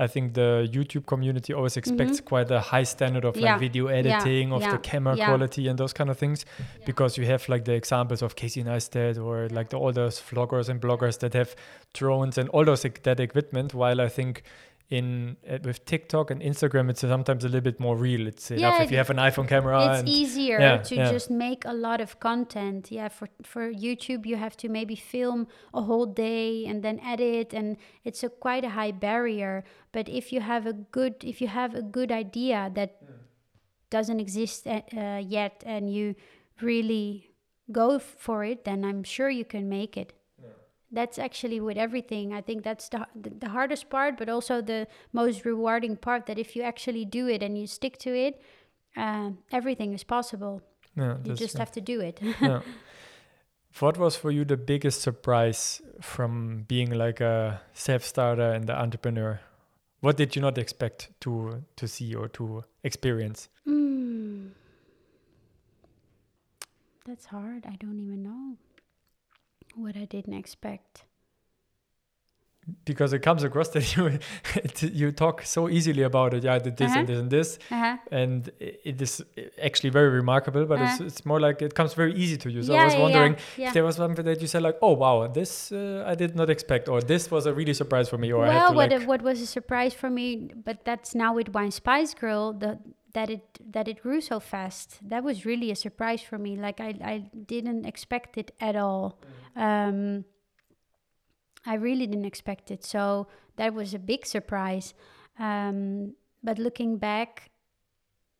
[0.00, 3.44] I think the YouTube community always expects quite a high standard of Mm-hmm.
[3.44, 5.26] Yeah, like video editing, of yeah, the camera yeah.
[5.26, 6.44] quality, and those kind of things.
[6.86, 10.68] Because you have like the examples of Casey Neistat or like the, all those vloggers
[10.68, 11.54] and bloggers that have
[11.94, 13.74] drones and all those that equipment.
[13.74, 14.44] While I think
[14.90, 18.26] in uh, with TikTok and Instagram, it's sometimes a little bit more real.
[18.26, 19.78] It's enough Yeah, if you have an iPhone camera.
[19.90, 21.12] it's and easier yeah, to yeah.
[21.12, 25.46] just make a lot of content yeah for for youtube you have to maybe film
[25.74, 30.32] a whole day and then edit and it's a quite a high barrier but if
[30.32, 32.90] you have a good if you have a good idea that
[33.90, 36.14] doesn't exist uh, uh, yet and you
[36.60, 37.30] really
[37.70, 40.12] go for it, then I'm sure you can make it.
[40.90, 42.32] That's actually with everything.
[42.32, 46.26] I think that's the, the hardest part, but also the most rewarding part.
[46.26, 48.40] That if you actually do it and you stick to it,
[48.96, 50.62] uh, everything is possible.
[50.96, 51.58] Yeah, You just true.
[51.60, 52.20] have to do it.
[52.40, 52.60] yeah.
[53.80, 59.40] What was for you the biggest surprise from being like a self-starter and the entrepreneur?
[60.00, 63.48] What did you not expect to to see or to experience?
[63.66, 64.50] Mm.
[67.04, 67.66] That's hard.
[67.66, 68.56] I don't even know
[69.78, 71.04] what I didn't expect.
[72.84, 74.18] Because it comes across that you
[74.92, 76.44] you talk so easily about it.
[76.44, 76.98] Yeah, I did this Uh-huh.
[77.00, 77.96] and this and this, Uh-huh.
[78.10, 79.24] and it is
[79.68, 80.66] actually very remarkable.
[80.66, 81.06] But it's Uh-huh.
[81.06, 82.62] it's more like it comes very easy to you.
[82.62, 84.92] So yeah, I was wondering yeah, if there was something that you said like, oh
[84.92, 88.28] wow, this uh, I did not expect, or this was a really surprise for me,
[88.32, 91.48] or well, to what like what was a surprise for me, but that's now with
[91.56, 92.78] Wine Spice Girl, the
[93.14, 94.98] that it that it grew so fast.
[95.08, 96.56] That was really a surprise for me.
[96.56, 99.18] Like I I didn't expect it at all.
[99.56, 100.24] Um,
[101.66, 102.84] I really didn't expect it.
[102.84, 104.94] So that was a big surprise.
[105.38, 107.50] Um, but looking back,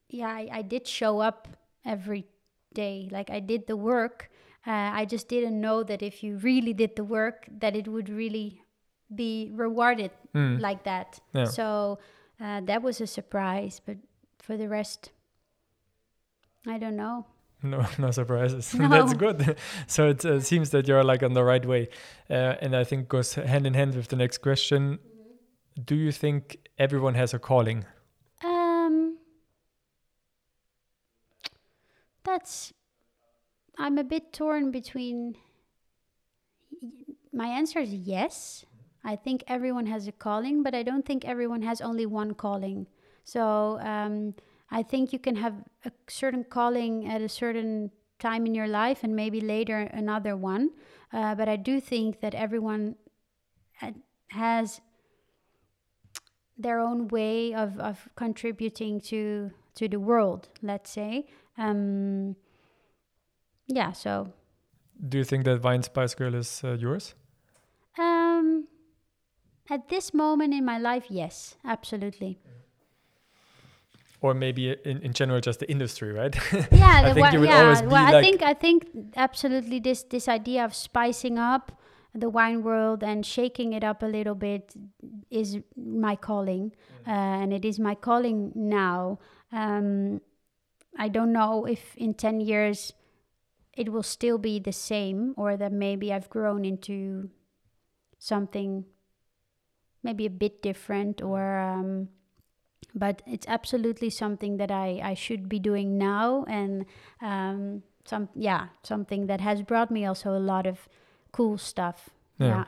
[0.09, 1.49] yeah, I, I did show up
[1.85, 2.27] every
[2.75, 3.09] day.
[3.11, 4.31] Like I did the work.
[4.67, 8.09] Uh, I just didn't know that if you really did the work, that it would
[8.09, 8.63] really
[9.15, 10.61] be rewarded Mm.
[10.61, 11.21] like that.
[11.33, 11.45] Yeah.
[11.47, 11.99] So
[12.41, 13.81] uh, that was a surprise.
[13.85, 13.97] But
[14.49, 15.11] for the rest,
[16.67, 17.27] I don't know.
[17.61, 18.73] No, no surprises.
[18.79, 18.89] No.
[18.89, 19.57] That's good.
[19.89, 21.89] so it uh, seems that you're like on the right way,
[22.31, 25.01] uh, and I think goes hand in hand with the next question.
[25.91, 27.85] Do you think everyone has a calling?
[28.45, 29.19] Um,
[32.25, 32.73] that's.
[33.77, 35.35] I'm a bit torn between.
[37.33, 38.65] My answer is yes.
[39.05, 42.87] I think everyone has a calling, but I don't think everyone has only one calling.
[43.29, 44.35] So um,
[44.71, 45.53] I think you can have
[45.85, 50.71] a certain calling at a certain time in your life and maybe later another one.
[51.13, 52.97] Uh, but I do think that everyone
[53.83, 53.93] uh,
[54.31, 54.81] has
[56.57, 61.25] their own way of, of contributing to to the world let's say
[61.57, 62.35] um
[63.69, 64.33] yeah so
[65.09, 67.15] Do you think that Vine Spice Girl is uh, yours?
[67.97, 68.67] um
[69.71, 72.41] at this moment in my life yes absolutely
[74.21, 76.35] Or maybe in, in general, just the industry, right?
[76.73, 79.79] yeah I the think will yeah always be well i like- think i think absolutely
[79.79, 81.71] this this idea of spicing up
[82.15, 84.75] the wine world and shaking it up a little bit
[85.31, 86.73] is my calling
[87.07, 89.19] uh, and it is my calling now.
[89.53, 90.21] Um,
[90.99, 92.93] i don't know if in 10 years
[93.77, 97.31] it will still be the same or that maybe i've grown into
[98.19, 98.85] something
[100.03, 102.09] maybe a bit different or um,
[102.95, 106.85] but it's absolutely something that I, I should be doing now and
[107.23, 110.89] um, some yeah something that has brought me also a lot of
[111.33, 112.47] cool stuff Yeah.
[112.49, 112.65] yeah,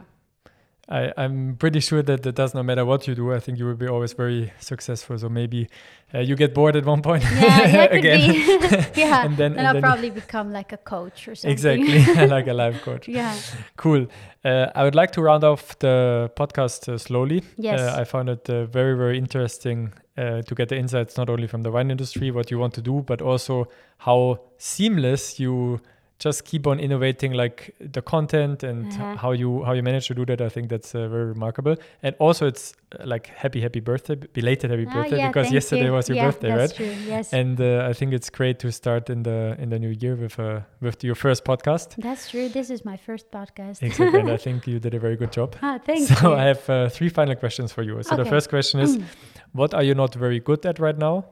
[0.88, 3.32] I, I'm pretty sure that it does not matter what you do.
[3.32, 5.16] I think you will be always very successful.
[5.18, 5.68] So maybe
[6.12, 8.20] uh, you get bored at one point yeah, yeah, could again.
[8.32, 9.00] be.
[9.00, 12.26] yeah and then, then and I'll then probably become like a coach or something exactly
[12.36, 13.06] like a life coach.
[13.08, 13.36] yeah
[13.76, 14.08] Cool.
[14.44, 17.44] Uh, I would like to round off the podcast uh, slowly.
[17.56, 17.78] Yes.
[17.80, 21.46] Uh, I found it uh, very, very interesting uh, to get the insights not only
[21.46, 23.66] from the wine industry, what you want to do, but also
[23.98, 25.80] how seamless you
[26.18, 29.16] just keep on innovating, like the content and Uh-huh.
[29.16, 30.40] how you how you manage to do that.
[30.42, 31.76] I think that's uh, very remarkable.
[32.02, 35.86] And also, it's uh, like happy, happy birthday, belated happy Ah, birthday, yeah, because yesterday
[35.86, 35.92] you.
[35.92, 36.76] was your yeah, birthday, that's right?
[36.76, 39.94] true yes And uh, I think it's great to start in the in the new
[40.02, 41.88] year with uh, with your first podcast.
[41.96, 45.16] that's true this is my first podcast Exactly, and I think you did a very
[45.16, 45.56] good job.
[45.62, 48.02] ah, thank so you I have uh, three final questions for you.
[48.02, 48.98] So the first question is,
[49.52, 51.24] what are you not very good at right now,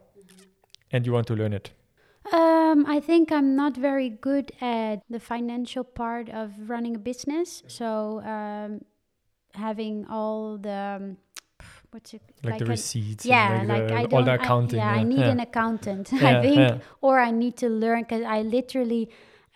[0.90, 1.70] and you want to learn it?
[2.32, 7.62] Um, I think I'm not very good at the financial part of running a business.
[7.68, 8.82] So um,
[9.54, 11.16] having all the um,
[11.90, 14.24] what's it Like, the receipts, yeah, like, like, the, I all don't.
[14.26, 14.78] the I- accounting.
[14.78, 15.30] yeah, I need yeah.
[15.30, 16.10] an accountant.
[16.12, 16.78] Yeah, I think, yeah.
[17.00, 19.10] or I need to learn because I literally.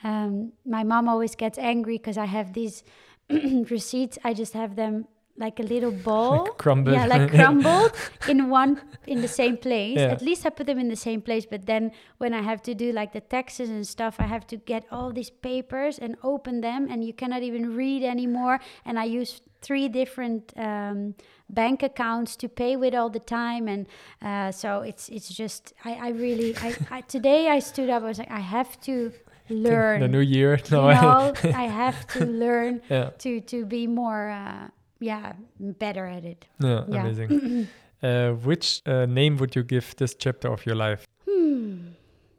[0.05, 2.83] Um, my mom always gets angry because I have these
[3.31, 4.19] receipts.
[4.25, 5.07] I just have them
[5.37, 6.47] like a little ball.
[6.59, 6.95] crumbled.
[6.95, 7.93] Yeah, like crumbled
[8.29, 9.99] in one in the same place.
[9.99, 10.13] Yeah.
[10.13, 11.47] At least I put them in the same place.
[11.47, 14.57] But then when I have to do like the taxes and stuff, I have to
[14.57, 18.61] get all these papers and open them, and you cannot even read anymore.
[18.85, 21.15] And I use three different um,
[21.49, 23.87] bank accounts to pay with all the time, and
[24.21, 28.03] uh, so it's it's just I, I really I, I today I stood up.
[28.03, 29.13] I was like I have to
[29.49, 30.01] learn.
[30.01, 30.59] the new year.
[30.71, 34.69] No, I- know, I have to learn yeah, to to be more uh,
[35.03, 36.47] yeah better at it.
[36.61, 37.01] yeah, Yeah.
[37.01, 37.69] amazing.
[38.03, 41.07] uh, which uh, name would you give this chapter of your life?
[41.29, 41.79] Hmm.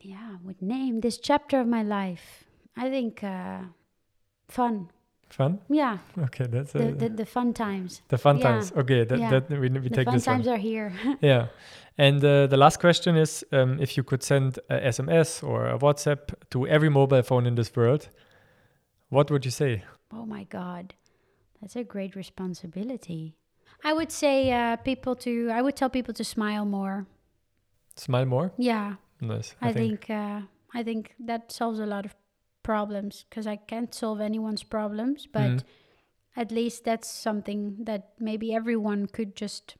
[0.02, 2.44] Yeah, would name this chapter of my life.
[2.76, 3.60] I think uh,
[4.48, 4.90] fun.
[5.30, 5.60] Fun?
[5.70, 8.02] Yeah, Okay, that's the, uh, the, the fun times.
[8.10, 8.72] the fun yeah, times.
[8.78, 9.30] Okay, that, yeah.
[9.32, 10.36] that we, we The take fun this one.
[10.36, 10.94] times are here.
[11.22, 11.48] Yeah.
[11.98, 15.78] And uh, the last question is um, if you could send a SMS or a
[15.80, 18.10] WhatsApp to every mobile phone in this world,
[19.10, 19.84] what would you say?
[20.12, 20.94] oh my God,
[21.64, 23.38] that's a great responsibility.
[23.86, 25.50] I would say uh, people to.
[25.50, 27.08] I would tell people to smile more.
[27.96, 28.52] Smile more?
[28.58, 29.56] Yeah, Nice.
[29.62, 30.42] I, think, uh,
[30.74, 32.16] I think that solves a lot of
[32.64, 35.64] problems because I can't solve anyone's problems, but Mhm.
[36.36, 39.78] at least that's something that maybe everyone could just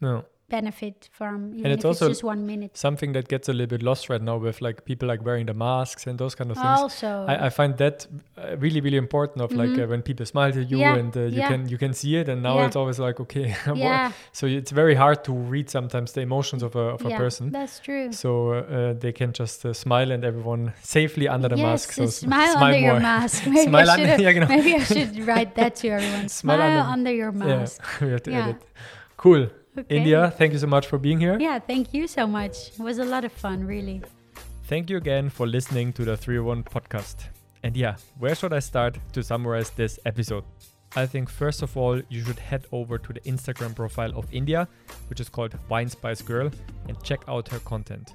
[0.00, 0.24] No.
[0.56, 2.72] Benefit from, even it's if it's also just one minute.
[2.76, 5.54] Something that gets a little bit lost right now with like people like wearing the
[5.54, 6.80] masks and those kind of things.
[6.84, 8.06] Also, I, I find that
[8.38, 9.40] uh, really, really important.
[9.46, 9.84] Of like Mhm.
[9.84, 11.48] uh, when people smile to you Yeah, and uh, you yeah.
[11.52, 12.66] can you can see it, and now Yeah.
[12.66, 16.72] it's always like okay, yeah, so it's very hard to read sometimes the emotions of
[16.76, 17.50] a of a person.
[17.58, 18.06] that's true.
[18.22, 21.92] So uh, they can just uh, smile and everyone safely under the yes, mask.
[21.98, 23.46] So uh, s- smile, under your mask.
[23.56, 24.20] Maybe Smile I under- should.
[24.24, 24.48] yeah, genau.
[24.56, 26.28] Maybe I should write that to everyone.
[26.40, 27.80] Smile Smile, under- under, your Yeah, mask.
[28.00, 28.42] we have to Yeah.
[28.48, 28.60] edit.
[29.16, 29.44] Cool.
[29.78, 29.96] Okay.
[29.96, 31.38] India, thank you so much for being here.
[31.40, 32.68] Yeah, thank you so much.
[32.68, 34.02] It was a lot of fun, really.
[34.64, 37.28] Thank you again for listening to the 301 podcast.
[37.62, 40.44] And yeah, where should I start to summarize this episode?
[40.94, 44.68] I think first of all, you should head over to the Instagram profile of India,
[45.08, 46.50] which is called Wine Spice Girl,
[46.88, 48.12] and check out her content.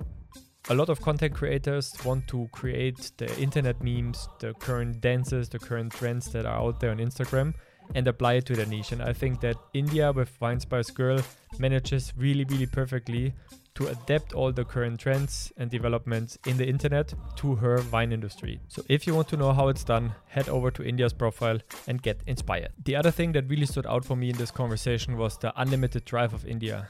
[0.69, 5.57] A lot of content creators want to create the internet memes, the current dances, the
[5.57, 7.55] current trends that are out there on Instagram
[7.95, 8.91] and apply it to their niche.
[8.91, 11.19] And I think that India with Wine Spice Girl
[11.59, 13.33] manages really, really perfectly
[13.77, 18.59] to adapt all the current trends and developments in the internet to her wine industry.
[18.69, 22.01] So if you want to know how it's done, head over to India's profile and
[22.01, 22.69] get inspired.
[22.85, 26.05] The other thing that really stood out for me in this conversation was the unlimited
[26.05, 26.87] drive of India.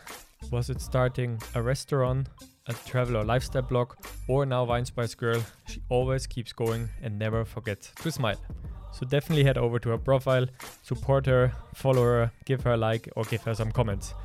[0.49, 2.29] Was it starting a restaurant,
[2.67, 3.95] a travel or lifestyle blog,
[4.29, 5.43] or now Wine Spice Girl?
[5.67, 8.39] She always keeps going and never forgets to smile.
[8.97, 10.47] So definitely head over to her profile,
[10.81, 14.15] support her, follow her, give her a like, or give her some comments.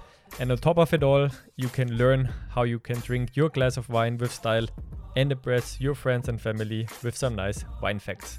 [0.41, 3.77] And on top of it all, you can learn how you can drink your glass
[3.77, 4.67] of wine with style
[5.15, 8.39] and impress your friends and family with some nice wine facts.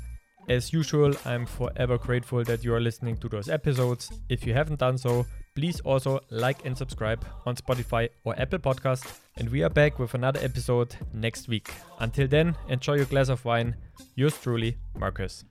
[0.50, 4.12] As usual, I'm forever grateful that you are listening to those episodes.
[4.28, 9.20] If you haven't done so, please also like and subscribe on Spotify or Apple Podcast.
[9.38, 11.72] And we are back with another episode next week.
[12.00, 13.76] Until then, enjoy your glass of wine.
[14.16, 15.46] Yours truly, Marcus.